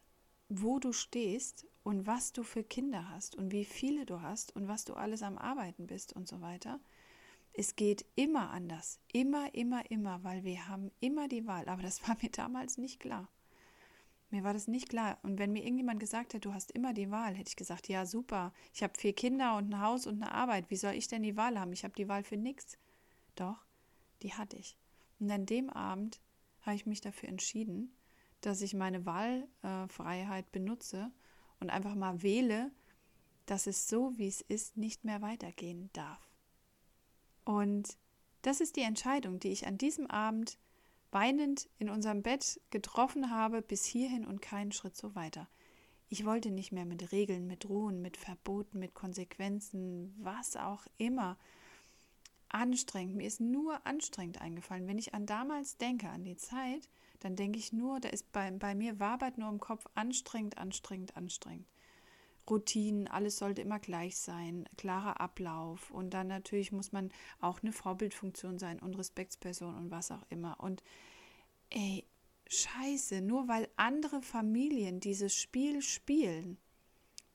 wo 0.51 0.79
du 0.79 0.93
stehst 0.93 1.67
und 1.85 2.07
was 2.07 2.33
du 2.33 2.43
für 2.43 2.63
Kinder 2.63 3.09
hast 3.11 3.35
und 3.35 3.53
wie 3.53 3.65
viele 3.65 4.07
du 4.07 4.23
hast 4.23 4.55
und 4.55 4.69
was 4.69 4.85
du 4.85 4.95
alles 4.95 5.23
am 5.23 5.39
Arbeiten 5.39 5.87
bist 5.87 6.13
und 6.13 6.29
so 6.29 6.41
weiter. 6.41 6.81
Es 7.55 7.77
geht 7.77 8.07
immer 8.15 8.51
anders. 8.51 8.99
Immer, 9.13 9.55
immer, 9.55 9.91
immer, 9.91 10.25
weil 10.25 10.45
wir 10.45 10.69
haben 10.69 10.91
immer 11.01 11.29
die 11.29 11.47
Wahl. 11.47 11.69
Aber 11.69 11.83
das 11.83 12.03
war 12.09 12.17
mir 12.23 12.31
damals 12.31 12.79
nicht 12.79 13.01
klar. 13.01 13.29
Mir 14.31 14.45
war 14.45 14.55
das 14.55 14.67
nicht 14.67 14.89
klar. 14.89 15.19
Und 15.23 15.39
wenn 15.39 15.53
mir 15.53 15.63
irgendjemand 15.63 16.01
gesagt 16.01 16.33
hätte, 16.33 16.49
du 16.49 16.55
hast 16.55 16.71
immer 16.71 16.95
die 16.95 17.11
Wahl, 17.11 17.35
hätte 17.35 17.51
ich 17.51 17.57
gesagt, 17.57 17.89
ja, 17.89 18.07
super. 18.07 18.55
Ich 18.73 18.83
habe 18.83 18.99
vier 18.99 19.13
Kinder 19.13 19.57
und 19.57 19.69
ein 19.69 19.81
Haus 19.81 20.07
und 20.07 20.23
eine 20.23 20.33
Arbeit. 20.33 20.71
Wie 20.71 20.77
soll 20.77 20.95
ich 20.95 21.09
denn 21.09 21.23
die 21.23 21.37
Wahl 21.37 21.59
haben? 21.61 21.73
Ich 21.73 21.85
habe 21.85 21.95
die 21.95 22.09
Wahl 22.09 22.23
für 22.23 22.39
nichts. 22.39 22.79
Doch, 23.35 23.67
die 24.23 24.33
hatte 24.33 24.57
ich. 24.57 24.79
Und 25.21 25.31
an 25.31 25.45
dem 25.45 25.69
Abend 25.69 26.21
habe 26.63 26.77
ich 26.77 26.87
mich 26.87 27.03
dafür 27.03 27.29
entschieden, 27.29 27.95
dass 28.41 28.63
ich 28.63 28.73
meine 28.73 29.05
Wahlfreiheit 29.05 30.51
benutze 30.51 31.13
und 31.63 31.71
einfach 31.71 31.95
mal 31.95 32.23
wähle, 32.23 32.71
dass 33.47 33.67
es 33.67 33.89
so, 33.89 34.13
wie 34.19 34.29
es 34.29 34.43
ist, 34.43 34.77
nicht 34.77 35.05
mehr 35.05 35.23
weitergehen 35.23 35.89
darf. 35.95 36.21
Und 37.45 37.97
das 38.43 38.61
ist 38.61 38.77
die 38.77 38.83
Entscheidung, 38.83 39.41
die 39.41 39.53
ich 39.53 39.67
an 39.67 39.79
diesem 39.79 40.07
Abend 40.07 40.59
weinend 41.11 41.69
in 41.79 41.89
unserem 41.89 42.23
Bett 42.23 42.61
getroffen 42.71 43.31
habe, 43.31 43.63
bis 43.63 43.85
hierhin 43.85 44.27
und 44.27 44.43
keinen 44.43 44.73
Schritt 44.73 44.97
so 44.97 45.15
weiter. 45.15 45.49
Ich 46.09 46.25
wollte 46.25 46.51
nicht 46.51 46.73
mehr 46.73 46.85
mit 46.85 47.13
Regeln, 47.13 47.47
mit 47.47 47.69
Ruhen, 47.69 48.03
mit 48.03 48.17
Verboten, 48.17 48.79
mit 48.79 48.95
Konsequenzen, 48.95 50.15
was 50.19 50.57
auch 50.57 50.85
immer 50.99 51.39
anstrengend. 52.49 53.17
Mir 53.17 53.27
ist 53.27 53.41
nur 53.41 53.87
anstrengend 53.87 54.41
eingefallen. 54.41 54.87
Wenn 54.87 54.99
ich 54.99 55.15
an 55.15 55.27
damals 55.27 55.79
denke, 55.79 56.09
an 56.09 56.25
die 56.25 56.37
Zeit, 56.37 56.89
dann 57.25 57.37
denke 57.37 57.59
ich 57.59 57.73
nur, 57.73 58.01
da 58.01 58.09
ist 58.09 58.31
bei, 58.33 58.51
bei 58.51 58.75
mir 58.75 58.99
wabert 58.99 59.39
nur 59.39 59.49
im 59.49 59.61
Kopf 59.61 59.87
anstrengend, 59.95 60.59
anstrengend, 60.59 61.17
anstrengend. 61.17 61.67
Routinen, 62.51 63.07
alles 63.07 63.39
sollte 63.39 63.63
immer 63.63 63.79
gleich 63.79 64.17
sein, 64.17 64.69
klarer 64.77 65.21
Ablauf 65.21 65.91
und 65.93 66.13
dann 66.13 66.27
natürlich 66.27 66.73
muss 66.73 66.91
man 66.91 67.13
auch 67.41 67.63
eine 67.63 67.73
Vorbildfunktion 67.73 68.59
sein 68.59 68.81
und 68.81 68.99
Respektsperson 68.99 69.77
und 69.77 69.91
was 69.91 70.11
auch 70.11 70.25
immer. 70.29 70.59
Und 70.59 70.83
ey, 71.71 72.05
scheiße, 72.49 73.21
nur 73.21 73.47
weil 73.47 73.69
andere 73.77 74.23
Familien 74.23 74.99
dieses 74.99 75.35
Spiel 75.35 75.83
spielen, 75.83 76.59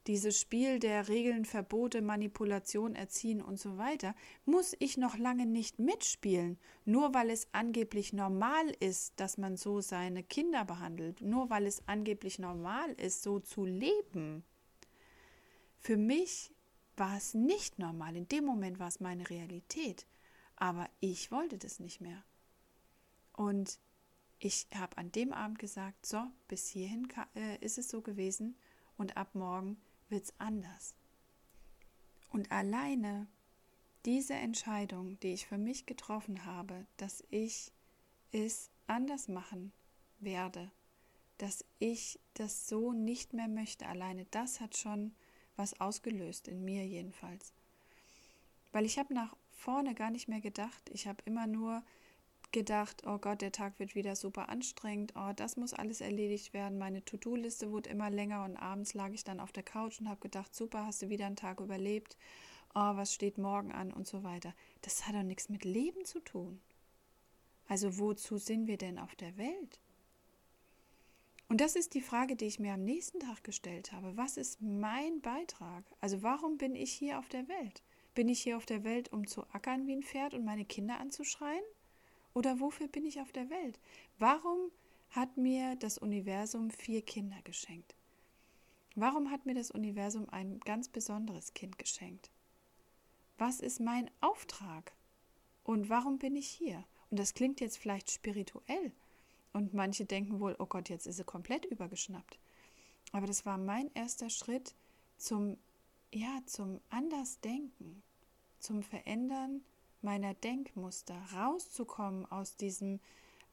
dieses 0.08 0.40
Spiel 0.40 0.80
der 0.80 1.10
Regeln, 1.10 1.46
Verbote, 1.46 2.02
Manipulation, 2.02 2.96
Erziehen 2.96 3.42
und 3.42 3.60
so 3.60 3.78
weiter, 3.78 4.16
muss 4.46 4.76
ich 4.80 4.98
noch 4.98 5.18
lange 5.18 5.46
nicht 5.46 5.80
mitspielen, 5.80 6.58
nur 6.86 7.14
weil 7.14 7.30
es 7.30 7.48
angeblich 7.52 8.14
normal 8.14 8.70
ist, 8.80 9.20
dass 9.20 9.38
man 9.38 9.58
so 9.58 9.82
seine 9.82 10.24
Kinder 10.24 10.66
behandelt, 10.66 11.22
nur 11.22 11.50
weil 11.50 11.66
es 11.66 11.88
angeblich 11.88 12.40
normal 12.40 12.92
ist, 12.94 13.22
so 13.22 13.40
zu 13.40 13.66
leben. 13.66 14.44
Für 15.78 15.98
mich 15.98 16.54
war 16.96 17.18
es 17.18 17.34
nicht 17.34 17.78
normal, 17.78 18.16
in 18.16 18.28
dem 18.28 18.46
Moment 18.46 18.80
war 18.80 18.88
es 18.88 19.00
meine 19.00 19.30
Realität, 19.30 20.08
aber 20.56 20.90
ich 21.00 21.32
wollte 21.32 21.58
das 21.58 21.80
nicht 21.80 22.02
mehr. 22.02 22.24
Und 23.34 23.80
ich 24.40 24.68
habe 24.76 24.98
an 24.98 25.12
dem 25.12 25.34
Abend 25.34 25.60
gesagt, 25.60 26.06
so, 26.06 26.22
bis 26.48 26.68
hierhin 26.68 27.08
äh, 27.36 27.58
ist 27.60 27.78
es 27.78 27.90
so 27.90 28.02
gewesen. 28.02 28.56
Und 28.98 29.16
ab 29.16 29.36
morgen 29.36 29.78
wird 30.10 30.26
es 30.26 30.34
anders. 30.40 30.96
Und 32.30 32.52
alleine 32.52 33.28
diese 34.06 34.36
Entscheidung, 34.36 35.20
die 35.20 35.34
ich 35.34 35.48
für 35.48 35.58
mich 35.58 35.86
getroffen 35.86 36.46
habe, 36.46 36.86
dass 36.98 37.24
ich 37.30 37.72
es 38.32 38.70
anders 38.88 39.28
machen 39.28 39.72
werde, 40.20 40.72
dass 41.38 41.66
ich 41.80 42.20
das 42.34 42.68
so 42.68 42.94
nicht 42.94 43.34
mehr 43.34 43.48
möchte, 43.48 43.86
alleine 43.88 44.26
das 44.32 44.60
hat 44.60 44.78
schon 44.78 45.14
was 45.56 45.80
ausgelöst, 45.80 46.48
in 46.48 46.64
mir 46.64 46.86
jedenfalls. 46.86 47.54
Weil 48.72 48.86
ich 48.86 48.98
habe 49.00 49.14
nach 49.14 49.36
vorne 49.52 49.96
gar 49.96 50.12
nicht 50.12 50.28
mehr 50.28 50.42
gedacht. 50.42 50.90
Ich 50.94 51.08
habe 51.08 51.22
immer 51.26 51.48
nur 51.48 51.84
gedacht, 52.52 53.04
oh 53.06 53.18
Gott, 53.18 53.42
der 53.42 53.52
Tag 53.52 53.80
wird 53.80 53.96
wieder 53.96 54.16
super 54.16 54.50
anstrengend, 54.50 55.14
oh, 55.16 55.32
das 55.36 55.58
muss 55.58 55.74
alles 55.74 56.02
erledigt 56.02 56.54
werden. 56.54 56.78
Meine 56.78 57.04
To-Do-Liste 57.04 57.72
wurde 57.72 57.90
immer 57.90 58.10
länger 58.10 58.44
und 58.44 58.58
abends 58.58 58.94
lag 58.94 59.12
ich 59.12 59.24
dann 59.24 59.40
auf 59.40 59.52
der 59.52 59.64
Couch 59.64 60.00
und 60.00 60.10
habe 60.10 60.22
gedacht, 60.22 60.56
super, 60.56 60.86
hast 60.86 61.02
du 61.02 61.10
wieder 61.10 61.26
einen 61.26 61.36
Tag 61.36 61.60
überlebt, 61.60 62.18
oh, 62.74 62.96
was 62.96 63.14
steht 63.14 63.38
morgen 63.38 63.72
an 63.72 63.92
und 63.92 64.08
so 64.08 64.24
weiter. 64.24 64.54
Das 64.82 65.08
hat 65.08 65.16
doch 65.16 65.24
nichts 65.24 65.50
mit 65.50 65.66
Leben 65.66 66.06
zu 66.06 66.20
tun. 66.20 66.62
Also 67.68 67.98
wozu 67.98 68.38
sind 68.38 68.68
wir 68.68 68.78
denn 68.78 68.98
auf 68.98 69.16
der 69.16 69.38
Welt? 69.38 69.80
Und 71.50 71.62
das 71.62 71.76
ist 71.76 71.94
die 71.94 72.02
Frage, 72.02 72.36
die 72.36 72.46
ich 72.46 72.60
mir 72.60 72.74
am 72.74 72.84
nächsten 72.84 73.20
Tag 73.20 73.44
gestellt 73.44 73.94
habe. 73.94 74.18
Was 74.18 74.38
ist 74.38 74.62
mein 74.62 75.22
Beitrag? 75.22 75.86
Also 76.02 76.22
warum 76.22 76.58
bin 76.58 76.76
ich 76.76 76.92
hier 76.92 77.20
auf 77.20 77.30
der 77.30 77.48
Welt? 77.48 77.84
Bin 78.16 78.30
ich 78.30 78.42
hier 78.42 78.58
auf 78.58 78.66
der 78.66 78.84
Welt, 78.84 79.12
um 79.14 79.28
zu 79.28 79.44
ackern 79.52 79.88
wie 79.88 79.96
ein 79.96 80.04
Pferd 80.04 80.34
und 80.34 80.44
meine 80.44 80.66
Kinder 80.66 81.00
anzuschreien? 81.00 81.64
Oder 82.38 82.60
wofür 82.60 82.88
bin 82.88 83.04
ich 83.04 83.20
auf 83.20 83.32
der 83.32 83.50
Welt? 83.50 83.80
Warum 84.20 84.70
hat 85.10 85.38
mir 85.38 85.76
das 85.76 85.98
Universum 85.98 86.70
vier 86.70 87.02
Kinder 87.02 87.42
geschenkt? 87.44 87.96
Warum 88.94 89.32
hat 89.32 89.48
mir 89.48 89.56
das 89.56 89.72
Universum 89.72 90.30
ein 90.30 90.60
ganz 90.60 90.88
besonderes 90.88 91.56
Kind 91.56 91.80
geschenkt? 91.80 92.30
Was 93.40 93.60
ist 93.60 93.80
mein 93.80 94.12
Auftrag? 94.22 94.94
Und 95.64 95.90
warum 95.90 96.20
bin 96.20 96.36
ich 96.36 96.48
hier? 96.48 96.86
Und 97.10 97.18
das 97.18 97.34
klingt 97.34 97.60
jetzt 97.60 97.80
vielleicht 97.80 98.12
spirituell. 98.12 98.92
Und 99.52 99.74
manche 99.74 100.06
denken 100.06 100.40
wohl, 100.40 100.56
oh 100.60 100.68
Gott, 100.68 100.90
jetzt 100.90 101.08
ist 101.08 101.18
sie 101.18 101.24
komplett 101.24 101.66
übergeschnappt. 101.66 102.38
Aber 103.14 103.26
das 103.26 103.48
war 103.48 103.58
mein 103.58 103.90
erster 103.96 104.30
Schritt 104.30 104.76
zum, 105.18 105.58
ja, 106.14 106.40
zum 106.46 106.82
Andersdenken, 106.92 108.04
zum 108.60 108.84
Verändern 108.84 109.64
meiner 110.02 110.34
Denkmuster, 110.34 111.16
rauszukommen 111.34 112.26
aus 112.32 112.56
diesem 112.56 113.00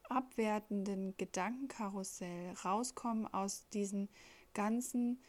abwertenden 0.09 1.15
Gedankenkarussell, 1.17 2.53
rauskommen 2.63 3.31
aus 3.33 3.67
diesen 3.69 4.09
ganzen 4.53 5.19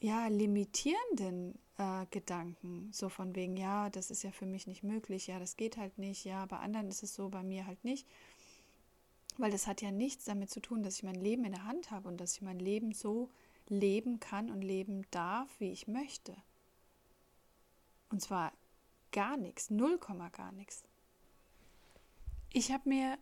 ja 0.00 0.26
limitierenden 0.28 1.58
äh, 1.78 2.06
Gedanken, 2.10 2.90
so 2.92 3.08
von 3.08 3.34
wegen 3.34 3.56
ja, 3.56 3.90
das 3.90 4.10
ist 4.10 4.22
ja 4.22 4.32
für 4.32 4.46
mich 4.46 4.66
nicht 4.66 4.82
möglich, 4.82 5.26
ja, 5.26 5.38
das 5.38 5.56
geht 5.56 5.76
halt 5.76 5.98
nicht, 5.98 6.24
ja, 6.24 6.46
bei 6.46 6.58
anderen 6.58 6.88
ist 6.88 7.02
es 7.02 7.14
so, 7.14 7.28
bei 7.28 7.42
mir 7.42 7.66
halt 7.66 7.84
nicht, 7.84 8.06
weil 9.38 9.50
das 9.50 9.66
hat 9.66 9.82
ja 9.82 9.90
nichts 9.90 10.24
damit 10.24 10.50
zu 10.50 10.60
tun, 10.60 10.82
dass 10.82 10.96
ich 10.96 11.02
mein 11.02 11.14
Leben 11.14 11.44
in 11.44 11.52
der 11.52 11.64
Hand 11.64 11.90
habe 11.90 12.08
und 12.08 12.18
dass 12.18 12.34
ich 12.34 12.42
mein 12.42 12.58
Leben 12.58 12.92
so 12.92 13.30
leben 13.68 14.20
kann 14.20 14.50
und 14.50 14.62
leben 14.62 15.06
darf, 15.10 15.48
wie 15.60 15.70
ich 15.70 15.86
möchte. 15.86 16.34
Und 18.10 18.20
zwar 18.20 18.52
gar 19.12 19.36
nichts, 19.36 19.70
null 19.70 19.98
Komma 19.98 20.28
gar 20.28 20.52
nichts. 20.52 20.84
Ich 22.52 22.72
habe 22.72 22.88
mir 22.88 23.18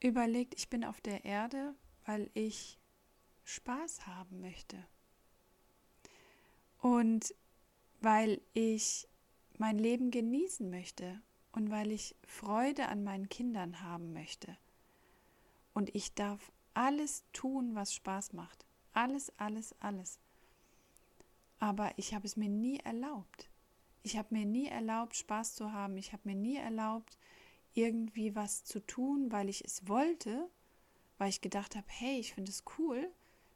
überlegt, 0.00 0.54
ich 0.56 0.68
bin 0.68 0.84
auf 0.84 1.00
der 1.00 1.24
Erde, 1.24 1.74
weil 2.06 2.30
ich 2.34 2.78
Spaß 3.44 4.06
haben 4.06 4.40
möchte. 4.40 4.84
Und 6.78 7.34
weil 8.00 8.40
ich 8.52 9.08
mein 9.58 9.78
Leben 9.78 10.10
genießen 10.10 10.68
möchte 10.68 11.22
und 11.52 11.70
weil 11.70 11.90
ich 11.90 12.16
Freude 12.26 12.88
an 12.88 13.04
meinen 13.04 13.28
Kindern 13.28 13.80
haben 13.82 14.12
möchte. 14.12 14.56
Und 15.72 15.94
ich 15.94 16.14
darf 16.14 16.52
alles 16.74 17.24
tun, 17.32 17.74
was 17.74 17.94
Spaß 17.94 18.32
macht. 18.32 18.66
Alles, 18.92 19.32
alles, 19.38 19.74
alles. 19.80 20.18
Aber 21.58 21.96
ich 21.96 22.14
habe 22.14 22.26
es 22.26 22.36
mir 22.36 22.48
nie 22.48 22.78
erlaubt. 22.80 23.48
Ich 24.04 24.18
habe 24.18 24.28
mir 24.34 24.44
nie 24.44 24.66
erlaubt, 24.66 25.16
Spaß 25.16 25.54
zu 25.54 25.72
haben. 25.72 25.96
Ich 25.96 26.12
habe 26.12 26.22
mir 26.26 26.34
nie 26.34 26.56
erlaubt, 26.56 27.18
irgendwie 27.72 28.36
was 28.36 28.62
zu 28.62 28.80
tun, 28.86 29.32
weil 29.32 29.48
ich 29.48 29.64
es 29.64 29.88
wollte, 29.88 30.48
weil 31.16 31.30
ich 31.30 31.40
gedacht 31.40 31.74
habe, 31.74 31.86
hey, 31.88 32.20
ich 32.20 32.34
finde 32.34 32.50
es 32.50 32.64
cool, 32.78 33.10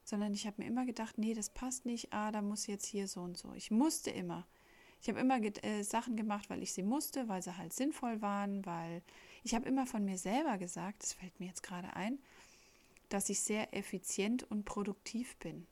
sondern 0.05 0.33
ich 0.33 0.47
habe 0.47 0.63
mir 0.63 0.67
immer 0.67 0.87
gedacht, 0.87 1.19
nee, 1.19 1.35
das 1.35 1.51
passt 1.51 1.85
nicht, 1.85 2.15
ah, 2.15 2.33
da 2.33 2.41
muss 2.41 2.67
jetzt 2.67 2.87
hier 2.87 3.07
so 3.09 3.21
und 3.21 3.37
so. 3.37 3.53
Ich 3.53 3.71
musste 3.71 4.11
immer. 4.11 4.47
Ich 5.03 5.09
habe 5.11 5.21
immer 5.21 5.39
äh, 5.39 5.83
Sachen 5.83 6.17
gemacht, 6.17 6.49
weil 6.49 6.63
ich 6.63 6.73
sie 6.73 6.83
musste, 6.83 7.29
weil 7.29 7.43
sie 7.43 7.57
halt 7.59 7.75
sinnvoll 7.75 8.23
waren, 8.23 8.65
weil 8.65 9.03
ich 9.45 9.55
habe 9.55 9.69
immer 9.69 9.87
von 9.87 10.03
mir 10.03 10.17
selber 10.17 10.57
gesagt, 10.57 11.03
das 11.03 11.13
fällt 11.13 11.39
mir 11.39 11.47
jetzt 11.47 11.63
gerade 11.63 11.95
ein, 11.95 12.19
dass 13.11 13.29
ich 13.29 13.41
sehr 13.41 13.75
effizient 13.77 14.51
und 14.51 14.65
produktiv 14.65 15.37
bin. 15.37 15.67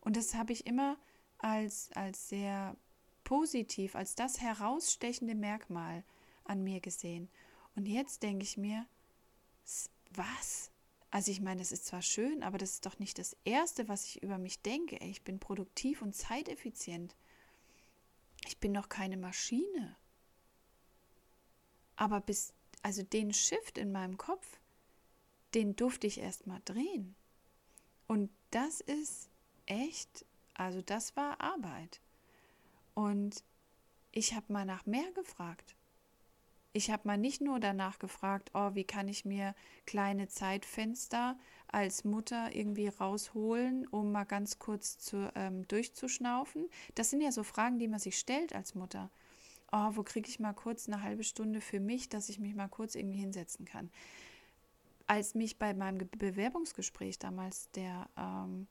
Und 0.00 0.16
das 0.16 0.34
habe 0.34 0.52
ich 0.52 0.66
immer 0.66 0.98
als, 1.38 1.90
als 1.94 2.28
sehr 2.28 2.76
positiv, 3.26 3.96
als 3.96 4.14
das 4.14 4.40
herausstechende 4.40 5.34
Merkmal 5.34 6.04
an 6.44 6.62
mir 6.62 6.80
gesehen. 6.80 7.28
Und 7.74 7.86
jetzt 7.86 8.22
denke 8.22 8.44
ich 8.44 8.56
mir, 8.56 8.86
was? 10.14 10.70
Also 11.10 11.32
ich 11.32 11.40
meine, 11.40 11.58
das 11.58 11.72
ist 11.72 11.86
zwar 11.86 12.02
schön, 12.02 12.44
aber 12.44 12.56
das 12.56 12.74
ist 12.74 12.86
doch 12.86 13.00
nicht 13.00 13.18
das 13.18 13.36
Erste, 13.44 13.88
was 13.88 14.06
ich 14.06 14.22
über 14.22 14.38
mich 14.38 14.62
denke. 14.62 14.96
Ich 14.98 15.22
bin 15.22 15.40
produktiv 15.40 16.02
und 16.02 16.14
zeiteffizient. 16.14 17.16
Ich 18.46 18.58
bin 18.58 18.70
noch 18.70 18.88
keine 18.88 19.16
Maschine. 19.16 19.96
Aber 21.96 22.20
bis, 22.20 22.54
also 22.82 23.02
den 23.02 23.34
Shift 23.34 23.76
in 23.76 23.90
meinem 23.90 24.18
Kopf, 24.18 24.60
den 25.54 25.74
durfte 25.74 26.06
ich 26.06 26.18
erst 26.18 26.46
mal 26.46 26.60
drehen. 26.64 27.16
Und 28.06 28.30
das 28.52 28.80
ist 28.80 29.30
echt, 29.66 30.24
also 30.54 30.80
das 30.80 31.16
war 31.16 31.40
Arbeit. 31.40 32.00
Und 32.96 33.44
ich 34.10 34.34
habe 34.34 34.50
mal 34.50 34.64
nach 34.64 34.86
mehr 34.86 35.12
gefragt. 35.12 35.76
Ich 36.72 36.90
habe 36.90 37.06
mal 37.06 37.18
nicht 37.18 37.42
nur 37.42 37.60
danach 37.60 37.98
gefragt, 37.98 38.50
oh, 38.54 38.70
wie 38.74 38.84
kann 38.84 39.06
ich 39.06 39.26
mir 39.26 39.54
kleine 39.84 40.28
Zeitfenster 40.28 41.38
als 41.68 42.04
Mutter 42.04 42.54
irgendwie 42.56 42.88
rausholen, 42.88 43.86
um 43.88 44.12
mal 44.12 44.24
ganz 44.24 44.58
kurz 44.58 44.98
zu, 44.98 45.30
ähm, 45.34 45.68
durchzuschnaufen. 45.68 46.70
Das 46.94 47.10
sind 47.10 47.20
ja 47.20 47.32
so 47.32 47.42
Fragen, 47.42 47.78
die 47.78 47.88
man 47.88 48.00
sich 48.00 48.18
stellt 48.18 48.54
als 48.54 48.74
Mutter. 48.74 49.10
Oh, 49.72 49.90
wo 49.92 50.02
kriege 50.02 50.30
ich 50.30 50.40
mal 50.40 50.54
kurz 50.54 50.88
eine 50.88 51.02
halbe 51.02 51.24
Stunde 51.24 51.60
für 51.60 51.80
mich, 51.80 52.08
dass 52.08 52.30
ich 52.30 52.38
mich 52.38 52.54
mal 52.54 52.68
kurz 52.68 52.94
irgendwie 52.94 53.18
hinsetzen 53.18 53.66
kann. 53.66 53.90
Als 55.06 55.34
mich 55.34 55.58
bei 55.58 55.74
meinem 55.74 56.08
Bewerbungsgespräch 56.16 57.18
damals 57.18 57.70
der, 57.72 58.08
ähm, 58.16 58.68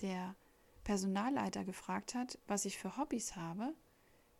der 0.00 0.34
Personalleiter 0.88 1.66
gefragt 1.66 2.14
hat, 2.14 2.38
was 2.46 2.64
ich 2.64 2.78
für 2.78 2.96
Hobbys 2.96 3.36
habe, 3.36 3.74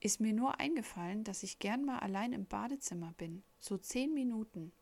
ist 0.00 0.18
mir 0.18 0.32
nur 0.32 0.58
eingefallen, 0.58 1.22
dass 1.22 1.42
ich 1.42 1.58
gern 1.58 1.84
mal 1.84 1.98
allein 1.98 2.32
im 2.32 2.46
Badezimmer 2.46 3.12
bin. 3.18 3.42
So 3.58 3.76
zehn 3.76 4.14
Minuten. 4.14 4.72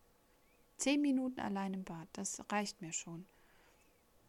Zehn 0.76 1.02
Minuten 1.02 1.40
allein 1.40 1.74
im 1.74 1.82
Bad, 1.82 2.06
das 2.12 2.40
reicht 2.52 2.82
mir 2.82 2.92
schon. 2.92 3.26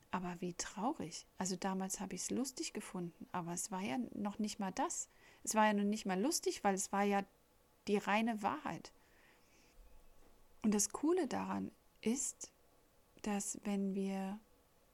Aber 0.10 0.36
wie 0.40 0.56
traurig. 0.56 1.28
Also 1.38 1.56
damals 1.56 2.00
habe 2.00 2.16
ich 2.16 2.22
es 2.22 2.32
lustig 2.32 2.74
gefunden, 2.74 3.28
aber 3.32 3.54
es 3.54 3.70
war 3.70 3.82
ja 3.82 4.00
noch 4.16 4.40
nicht 4.40 4.58
mal 4.58 4.72
das. 4.72 5.08
Es 5.44 5.54
war 5.54 5.68
ja 5.68 5.74
noch 5.74 5.84
nicht 5.84 6.08
mal 6.08 6.20
lustig, 6.20 6.64
weil 6.64 6.74
es 6.74 6.92
war 6.92 7.04
ja 7.04 7.24
die 7.88 7.98
reine 7.98 8.42
Wahrheit. 8.42 8.92
Und 10.64 10.74
das 10.74 10.90
Coole 10.90 11.28
daran 11.28 11.72
ist, 12.02 12.52
dass 13.22 13.60
wenn 13.64 13.94
wir 13.94 14.40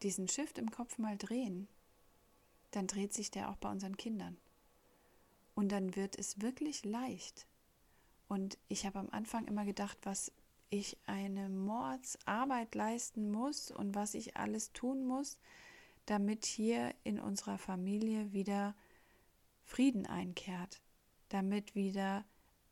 diesen 0.02 0.28
Shift 0.28 0.58
im 0.58 0.72
Kopf 0.72 0.98
mal 0.98 1.18
drehen, 1.18 1.70
dann 2.76 2.88
dreht 2.88 3.14
sich 3.14 3.32
der 3.32 3.50
auch 3.50 3.58
bei 3.58 3.70
unseren 3.70 3.98
Kindern. 3.98 4.38
Und 5.56 5.72
dann 5.72 5.96
wird 5.96 6.18
es 6.18 6.42
wirklich 6.42 6.84
leicht. 6.84 7.48
Und 8.28 8.58
ich 8.68 8.86
habe 8.86 9.00
am 9.00 9.10
Anfang 9.12 9.46
immer 9.46 9.66
gedacht, 9.66 9.98
was 10.04 10.32
ich 10.70 10.98
eine 11.06 11.50
Mordsarbeit 11.50 12.74
leisten 12.74 13.32
muss 13.32 13.70
und 13.70 13.94
was 13.94 14.16
ich 14.16 14.38
alles 14.38 14.74
tun 14.74 15.06
muss, 15.06 15.38
damit 16.08 16.46
hier 16.46 16.96
in 17.04 17.20
unserer 17.20 17.60
Familie 17.60 18.34
wieder 18.34 18.76
Frieden 19.64 20.08
einkehrt, 20.08 20.82
damit 21.30 21.76
wieder 21.76 22.26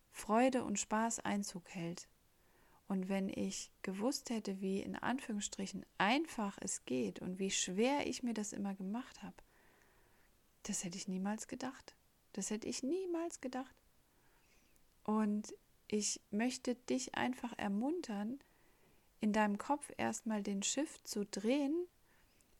Freude 0.10 0.64
und 0.64 0.80
Spaß 0.80 1.20
Einzug 1.20 1.70
hält. 1.70 2.08
Und 2.88 3.08
wenn 3.08 3.30
ich 3.30 3.72
gewusst 3.84 4.32
hätte, 4.32 4.60
wie 4.60 4.82
in 4.82 4.96
Anführungsstrichen 4.96 5.86
einfach 5.98 6.58
es 6.60 6.84
geht 6.86 7.22
und 7.22 7.40
wie 7.40 7.52
schwer 7.52 8.08
ich 8.08 8.24
mir 8.24 8.34
das 8.34 8.52
immer 8.52 8.74
gemacht 8.74 9.22
habe, 9.24 9.36
das 10.63 10.84
hätte 10.84 10.97
ich 10.97 11.08
niemals 11.08 11.47
gedacht. 11.47 11.95
Das 12.34 12.50
hätte 12.50 12.67
ich 12.67 12.84
niemals 12.84 13.41
gedacht. 13.41 13.76
Und 15.04 15.54
ich 15.88 16.21
möchte 16.32 16.76
dich 16.76 17.15
einfach 17.15 17.58
ermuntern, 17.58 18.39
in 19.19 19.34
deinem 19.34 19.58
Kopf 19.58 19.91
erstmal 19.97 20.41
den 20.41 20.63
Shift 20.63 21.08
zu 21.08 21.26
drehen, 21.26 21.88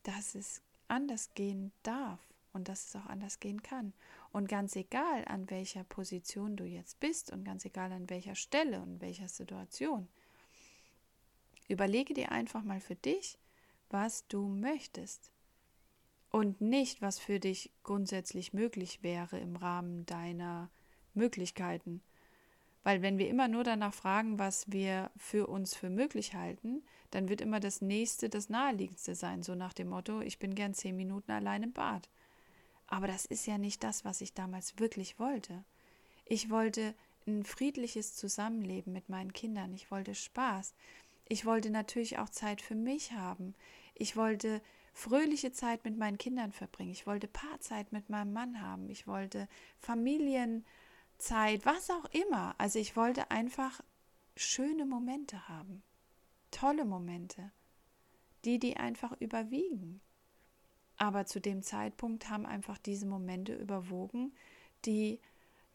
dass 0.02 0.34
es 0.34 0.62
anders 0.88 1.32
gehen 1.34 1.72
darf 1.82 2.20
und 2.52 2.68
dass 2.68 2.88
es 2.88 2.96
auch 2.96 3.06
anders 3.06 3.40
gehen 3.40 3.62
kann. 3.62 3.92
Und 4.32 4.48
ganz 4.48 4.76
egal, 4.76 5.24
an 5.26 5.48
welcher 5.50 5.84
Position 5.84 6.56
du 6.56 6.64
jetzt 6.64 7.00
bist 7.00 7.32
und 7.32 7.44
ganz 7.44 7.64
egal, 7.64 7.92
an 7.92 8.10
welcher 8.10 8.34
Stelle 8.34 8.80
und 8.80 9.00
welcher 9.00 9.28
Situation, 9.28 10.08
überlege 11.68 12.14
dir 12.14 12.32
einfach 12.32 12.62
mal 12.62 12.80
für 12.80 12.96
dich, 12.96 13.38
was 13.88 14.26
du 14.28 14.46
möchtest 14.46 15.30
und 16.32 16.60
nicht, 16.60 17.02
was 17.02 17.18
für 17.18 17.38
dich 17.38 17.70
grundsätzlich 17.84 18.52
möglich 18.52 19.02
wäre 19.02 19.38
im 19.38 19.54
Rahmen 19.54 20.06
deiner 20.06 20.70
Möglichkeiten. 21.14 22.02
Weil 22.82 23.02
wenn 23.02 23.18
wir 23.18 23.28
immer 23.28 23.46
nur 23.46 23.62
danach 23.62 23.94
fragen, 23.94 24.38
was 24.38 24.70
wir 24.72 25.10
für 25.16 25.46
uns 25.46 25.74
für 25.74 25.90
möglich 25.90 26.34
halten, 26.34 26.82
dann 27.10 27.28
wird 27.28 27.40
immer 27.40 27.60
das 27.60 27.80
nächste 27.80 28.28
das 28.28 28.48
naheliegendste 28.48 29.14
sein, 29.14 29.42
so 29.42 29.54
nach 29.54 29.74
dem 29.74 29.90
Motto, 29.90 30.20
ich 30.20 30.38
bin 30.38 30.54
gern 30.54 30.74
zehn 30.74 30.96
Minuten 30.96 31.30
allein 31.30 31.62
im 31.62 31.72
Bad. 31.72 32.08
Aber 32.86 33.06
das 33.06 33.24
ist 33.24 33.46
ja 33.46 33.58
nicht 33.58 33.84
das, 33.84 34.04
was 34.04 34.20
ich 34.20 34.34
damals 34.34 34.78
wirklich 34.78 35.18
wollte. 35.18 35.64
Ich 36.24 36.50
wollte 36.50 36.94
ein 37.26 37.44
friedliches 37.44 38.16
Zusammenleben 38.16 38.92
mit 38.92 39.08
meinen 39.08 39.32
Kindern. 39.32 39.72
Ich 39.74 39.90
wollte 39.90 40.14
Spaß. 40.14 40.74
Ich 41.28 41.44
wollte 41.46 41.70
natürlich 41.70 42.18
auch 42.18 42.30
Zeit 42.30 42.60
für 42.60 42.74
mich 42.74 43.12
haben. 43.12 43.54
Ich 43.94 44.16
wollte 44.16 44.60
fröhliche 44.92 45.52
Zeit 45.52 45.84
mit 45.84 45.96
meinen 45.96 46.18
Kindern 46.18 46.52
verbringen. 46.52 46.90
Ich 46.90 47.06
wollte 47.06 47.28
Paarzeit 47.28 47.92
mit 47.92 48.10
meinem 48.10 48.32
Mann 48.32 48.60
haben. 48.60 48.88
Ich 48.88 49.06
wollte 49.06 49.48
Familienzeit, 49.78 50.64
was 51.64 51.90
auch 51.90 52.04
immer. 52.12 52.54
Also 52.58 52.78
ich 52.78 52.96
wollte 52.96 53.30
einfach 53.30 53.80
schöne 54.36 54.84
Momente 54.84 55.48
haben. 55.48 55.82
Tolle 56.50 56.84
Momente. 56.84 57.52
Die, 58.44 58.58
die 58.58 58.76
einfach 58.76 59.12
überwiegen. 59.20 60.00
Aber 60.96 61.26
zu 61.26 61.40
dem 61.40 61.62
Zeitpunkt 61.62 62.28
haben 62.28 62.46
einfach 62.46 62.78
diese 62.78 63.06
Momente 63.06 63.54
überwogen, 63.54 64.34
die 64.84 65.20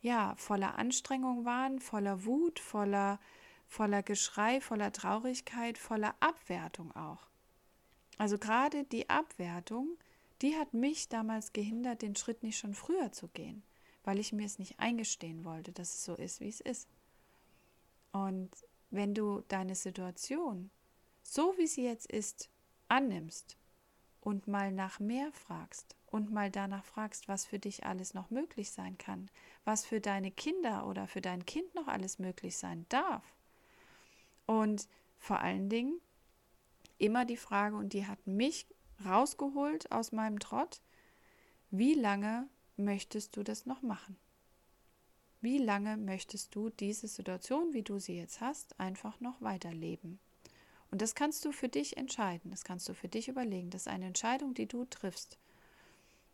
ja 0.02 0.36
voller 0.38 0.78
Anstrengung 0.78 1.44
waren, 1.44 1.80
voller 1.80 2.26
Wut, 2.26 2.60
voller, 2.60 3.20
voller 3.68 4.04
Geschrei, 4.04 4.62
voller 4.62 4.92
Traurigkeit, 4.92 5.78
voller 5.78 6.16
Abwertung 6.20 6.96
auch. 6.96 7.27
Also 8.18 8.38
gerade 8.38 8.84
die 8.84 9.10
Abwertung, 9.10 9.98
die 10.42 10.56
hat 10.56 10.74
mich 10.74 11.10
damals 11.10 11.54
gehindert, 11.54 12.02
den 12.02 12.16
Schritt 12.16 12.44
nicht 12.44 12.58
schon 12.58 12.74
früher 12.74 13.12
zu 13.12 13.28
gehen, 13.30 13.64
weil 14.04 14.20
ich 14.20 14.34
mir 14.34 14.46
es 14.46 14.60
nicht 14.60 14.80
eingestehen 14.80 15.46
wollte, 15.46 15.72
dass 15.72 15.94
es 15.94 16.06
so 16.06 16.16
ist, 16.16 16.40
wie 16.40 16.50
es 16.50 16.62
ist. 16.62 16.88
Und 18.12 18.50
wenn 18.90 19.14
du 19.14 19.44
deine 19.48 19.76
Situation, 19.76 20.70
so 21.24 21.54
wie 21.58 21.68
sie 21.68 21.84
jetzt 21.84 22.12
ist, 22.12 22.50
annimmst 22.88 23.58
und 24.22 24.48
mal 24.48 24.72
nach 24.72 25.00
mehr 25.00 25.32
fragst 25.34 25.96
und 26.08 26.32
mal 26.32 26.50
danach 26.50 26.86
fragst, 26.86 27.28
was 27.28 27.46
für 27.46 27.60
dich 27.60 27.86
alles 27.86 28.14
noch 28.14 28.30
möglich 28.30 28.72
sein 28.72 28.98
kann, 28.98 29.30
was 29.66 29.86
für 29.86 30.00
deine 30.00 30.32
Kinder 30.32 30.88
oder 30.88 31.08
für 31.08 31.22
dein 31.22 31.46
Kind 31.46 31.76
noch 31.76 31.88
alles 31.88 32.18
möglich 32.18 32.58
sein 32.58 32.86
darf. 32.90 33.24
Und 34.46 34.88
vor 35.20 35.40
allen 35.40 35.70
Dingen 35.70 36.00
immer 36.98 37.26
die 37.26 37.38
Frage, 37.38 37.76
und 37.76 37.94
die 37.94 38.08
hat 38.08 38.26
mich 38.26 38.68
rausgeholt 39.06 39.92
aus 39.92 40.12
meinem 40.12 40.40
Trott, 40.40 40.82
wie 41.70 41.94
lange 41.94 42.48
möchtest 42.78 43.36
du 43.38 43.44
das 43.44 43.66
noch 43.66 43.82
machen? 43.82 44.18
Wie 45.42 45.58
lange 45.58 45.98
möchtest 45.98 46.56
du 46.56 46.70
diese 46.70 47.08
Situation, 47.08 47.74
wie 47.74 47.84
du 47.84 48.00
sie 48.00 48.18
jetzt 48.18 48.42
hast, 48.42 48.80
einfach 48.80 49.20
noch 49.20 49.40
weiterleben? 49.42 50.20
Und 50.90 51.02
das 51.02 51.16
kannst 51.16 51.46
du 51.46 51.52
für 51.52 51.70
dich 51.70 51.98
entscheiden, 51.98 52.50
das 52.50 52.64
kannst 52.64 52.88
du 52.90 52.94
für 52.94 53.08
dich 53.08 53.28
überlegen. 53.28 53.70
Das 53.70 53.82
ist 53.82 53.88
eine 53.88 54.06
Entscheidung, 54.06 54.54
die 54.54 54.68
du 54.68 54.86
triffst. 54.86 55.38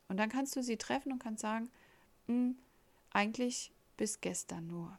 Und 0.08 0.17
dann 0.17 0.30
kannst 0.30 0.56
du 0.56 0.62
sie 0.62 0.78
treffen 0.78 1.12
und 1.12 1.19
kannst 1.19 1.41
sagen, 1.41 1.69
hm, 2.28 2.56
eigentlich 3.12 3.71
bis 3.97 4.21
gestern 4.21 4.67
nur. 4.67 4.97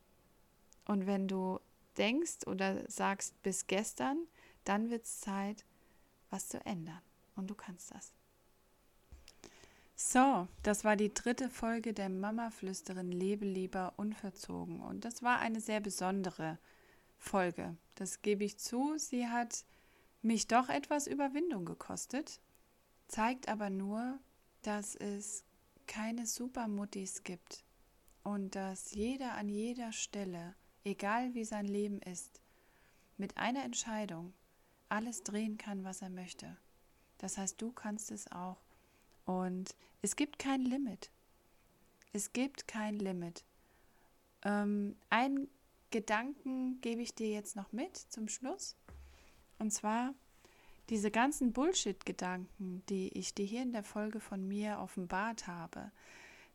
Und 0.87 1.07
wenn 1.07 1.29
du 1.29 1.61
denkst 1.97 2.47
oder 2.47 2.89
sagst 2.91 3.41
bis 3.43 3.67
gestern, 3.67 4.27
dann 4.65 4.91
wird 4.91 5.05
es 5.05 5.21
Zeit, 5.21 5.65
was 6.31 6.49
zu 6.49 6.65
ändern. 6.65 7.01
Und 7.37 7.49
du 7.49 7.55
kannst 7.55 7.91
das. 7.95 8.13
So, 9.97 10.49
das 10.63 10.85
war 10.85 10.97
die 10.97 11.15
dritte 11.15 11.49
Folge 11.49 11.93
der 11.93 12.09
Mama-Flüsterin 12.09 13.13
Lebe 13.13 13.45
lieber 13.45 13.93
unverzogen. 13.97 14.81
Und 14.81 15.05
das 15.05 15.23
war 15.23 15.39
eine 15.39 15.61
sehr 15.61 15.81
besondere 15.81 16.59
Folge. 17.17 17.77
Das 17.95 18.23
gebe 18.23 18.45
ich 18.45 18.59
zu. 18.59 18.99
Sie 18.99 19.29
hat 19.29 19.65
mich 20.21 20.49
doch 20.49 20.69
etwas 20.69 21.07
Überwindung 21.07 21.65
gekostet, 21.65 22.41
zeigt 23.09 23.49
aber 23.49 23.71
nur, 23.71 24.19
dass 24.63 24.97
es 24.97 25.45
keine 25.87 26.27
Supermuttis 26.27 27.23
gibt 27.23 27.65
und 28.23 28.55
dass 28.55 28.93
jeder 28.93 29.35
an 29.35 29.49
jeder 29.49 29.93
Stelle, 29.93 30.55
egal 30.83 31.35
wie 31.35 31.45
sein 31.45 31.67
Leben 31.67 32.01
ist, 32.01 32.41
mit 33.17 33.37
einer 33.37 33.63
Entscheidung 33.65 34.33
alles 34.89 35.23
drehen 35.23 35.59
kann, 35.59 35.85
was 35.85 36.03
er 36.03 36.11
möchte. 36.11 36.57
Das 37.19 37.39
heißt, 37.39 37.61
du 37.61 37.73
kannst 37.73 38.11
es 38.11 38.31
auch. 38.31 38.59
Und 39.25 39.75
es 40.03 40.17
gibt 40.17 40.39
kein 40.39 40.63
Limit. 40.63 41.11
Es 42.13 42.33
gibt 42.33 42.69
kein 42.69 42.99
Limit. 42.99 43.45
Ähm, 44.43 44.97
einen 45.11 45.49
Gedanken 45.91 46.81
gebe 46.81 47.03
ich 47.03 47.15
dir 47.15 47.31
jetzt 47.31 47.57
noch 47.57 47.73
mit 47.73 47.97
zum 47.97 48.29
Schluss. 48.29 48.77
Und 49.59 49.73
zwar 49.73 50.15
diese 50.91 51.11
ganzen 51.11 51.53
Bullshit-Gedanken, 51.53 52.83
die 52.89 53.09
ich 53.17 53.35
dir 53.35 53.47
hier 53.47 53.63
in 53.63 53.73
der 53.73 53.85
Folge 53.85 54.21
von 54.21 54.47
mir 54.47 54.79
offenbart 54.81 55.47
habe, 55.47 55.91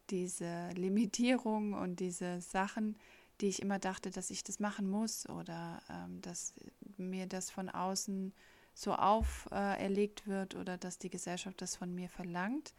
diese 0.09 0.69
Limitierung 0.71 1.73
und 1.73 1.99
diese 1.99 2.41
Sachen, 2.41 2.95
die 3.41 3.47
ich 3.47 3.61
immer 3.61 3.79
dachte, 3.79 4.11
dass 4.11 4.29
ich 4.29 4.43
das 4.43 4.59
machen 4.59 4.89
muss 4.89 5.27
oder 5.29 5.81
ähm, 5.89 6.21
dass 6.21 6.53
mir 6.99 7.27
das 7.27 7.49
von 7.49 7.69
außen 7.69 8.33
so 8.73 8.93
auferlegt 8.93 10.23
äh, 10.25 10.27
wird 10.27 10.55
oder 10.55 10.77
dass 10.77 10.97
die 10.97 11.09
Gesellschaft 11.09 11.61
das 11.61 11.75
von 11.75 11.93
mir 11.93 12.09
verlangt, 12.09 12.73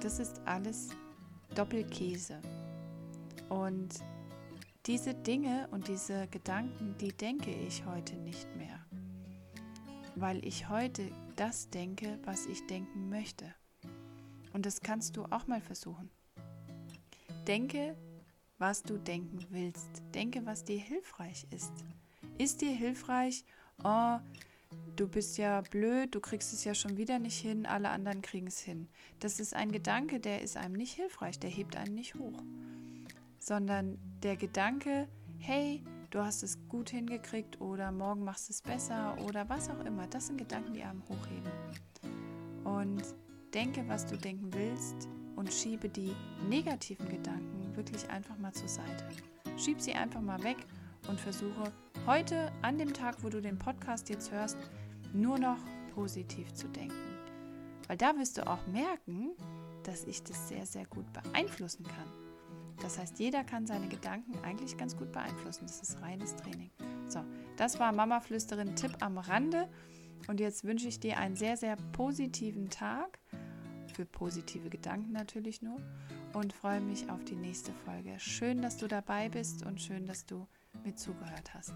das 0.00 0.18
ist 0.18 0.40
alles 0.44 0.90
Doppelkäse. 1.54 2.40
Und 3.48 3.94
diese 4.86 5.14
Dinge 5.14 5.68
und 5.70 5.88
diese 5.88 6.26
Gedanken, 6.28 6.96
die 6.98 7.12
denke 7.12 7.50
ich 7.50 7.86
heute 7.86 8.16
nicht 8.16 8.54
mehr, 8.56 8.84
weil 10.14 10.44
ich 10.44 10.68
heute 10.68 11.10
das 11.36 11.70
denke, 11.70 12.18
was 12.24 12.46
ich 12.46 12.66
denken 12.66 13.08
möchte. 13.08 13.54
Und 14.52 14.66
das 14.66 14.80
kannst 14.80 15.16
du 15.16 15.24
auch 15.24 15.46
mal 15.46 15.60
versuchen. 15.60 16.10
Denke, 17.46 17.96
was 18.58 18.82
du 18.82 18.98
denken 18.98 19.44
willst. 19.50 20.02
Denke, 20.14 20.46
was 20.46 20.64
dir 20.64 20.78
hilfreich 20.78 21.46
ist. 21.50 21.72
Ist 22.38 22.60
dir 22.62 22.72
hilfreich, 22.72 23.44
oh, 23.82 24.18
du 24.96 25.08
bist 25.08 25.38
ja 25.38 25.60
blöd, 25.60 26.14
du 26.14 26.20
kriegst 26.20 26.52
es 26.52 26.64
ja 26.64 26.74
schon 26.74 26.96
wieder 26.96 27.18
nicht 27.18 27.38
hin, 27.38 27.66
alle 27.66 27.90
anderen 27.90 28.22
kriegen 28.22 28.48
es 28.48 28.58
hin. 28.60 28.88
Das 29.20 29.38
ist 29.38 29.54
ein 29.54 29.70
Gedanke, 29.70 30.20
der 30.20 30.42
ist 30.42 30.56
einem 30.56 30.74
nicht 30.74 30.94
hilfreich, 30.94 31.38
der 31.38 31.50
hebt 31.50 31.76
einen 31.76 31.94
nicht 31.94 32.14
hoch. 32.16 32.42
Sondern 33.38 33.98
der 34.22 34.36
Gedanke, 34.36 35.08
hey, 35.38 35.82
du 36.10 36.20
hast 36.24 36.42
es 36.42 36.58
gut 36.68 36.90
hingekriegt 36.90 37.60
oder 37.60 37.92
morgen 37.92 38.24
machst 38.24 38.48
du 38.48 38.52
es 38.52 38.62
besser 38.62 39.16
oder 39.24 39.48
was 39.48 39.68
auch 39.68 39.84
immer, 39.84 40.06
das 40.06 40.26
sind 40.26 40.38
Gedanken, 40.38 40.74
die 40.74 40.82
einem 40.82 41.02
hochheben. 41.08 41.52
Und 42.64 43.02
denke, 43.52 43.86
was 43.88 44.06
du 44.06 44.16
denken 44.16 44.52
willst 44.52 45.08
und 45.36 45.52
schiebe 45.52 45.88
die 45.88 46.14
negativen 46.48 47.08
Gedanken 47.08 47.76
wirklich 47.76 48.08
einfach 48.10 48.36
mal 48.38 48.52
zur 48.52 48.68
Seite. 48.68 49.08
Schieb 49.56 49.80
sie 49.80 49.92
einfach 49.92 50.20
mal 50.20 50.42
weg 50.42 50.56
und 51.08 51.20
versuche 51.20 51.72
heute 52.06 52.52
an 52.60 52.76
dem 52.76 52.92
Tag, 52.92 53.22
wo 53.22 53.30
du 53.30 53.40
den 53.40 53.58
Podcast 53.58 54.10
jetzt 54.10 54.30
hörst, 54.30 54.58
nur 55.14 55.38
noch 55.38 55.58
positiv 55.94 56.52
zu 56.52 56.68
denken. 56.68 56.94
Weil 57.86 57.96
da 57.96 58.14
wirst 58.16 58.36
du 58.36 58.46
auch 58.46 58.66
merken, 58.66 59.30
dass 59.84 60.04
ich 60.04 60.22
das 60.22 60.48
sehr, 60.48 60.66
sehr 60.66 60.84
gut 60.86 61.06
beeinflussen 61.12 61.84
kann. 61.84 62.12
Das 62.82 62.98
heißt, 62.98 63.18
jeder 63.18 63.42
kann 63.42 63.66
seine 63.66 63.88
Gedanken 63.88 64.38
eigentlich 64.44 64.76
ganz 64.76 64.96
gut 64.96 65.12
beeinflussen. 65.12 65.62
Das 65.62 65.80
ist 65.80 66.00
reines 66.02 66.36
Training. 66.36 66.70
So, 67.08 67.20
das 67.56 67.80
war 67.80 67.92
Mama 67.92 68.20
Flüsterin 68.20 68.76
Tipp 68.76 68.96
am 69.00 69.16
Rande. 69.16 69.68
Und 70.28 70.40
jetzt 70.40 70.64
wünsche 70.64 70.88
ich 70.88 71.00
dir 71.00 71.18
einen 71.18 71.36
sehr, 71.36 71.56
sehr 71.56 71.76
positiven 71.92 72.68
Tag 72.68 73.18
für 73.94 74.04
positive 74.04 74.68
Gedanken 74.68 75.12
natürlich 75.12 75.62
nur 75.62 75.80
und 76.34 76.52
freue 76.52 76.80
mich 76.80 77.08
auf 77.10 77.24
die 77.24 77.36
nächste 77.36 77.72
Folge. 77.72 78.18
Schön, 78.18 78.60
dass 78.60 78.76
du 78.76 78.88
dabei 78.88 79.28
bist 79.28 79.64
und 79.64 79.80
schön, 79.80 80.06
dass 80.06 80.26
du 80.26 80.46
mit 80.84 80.98
zugehört 80.98 81.52
hast. 81.54 81.74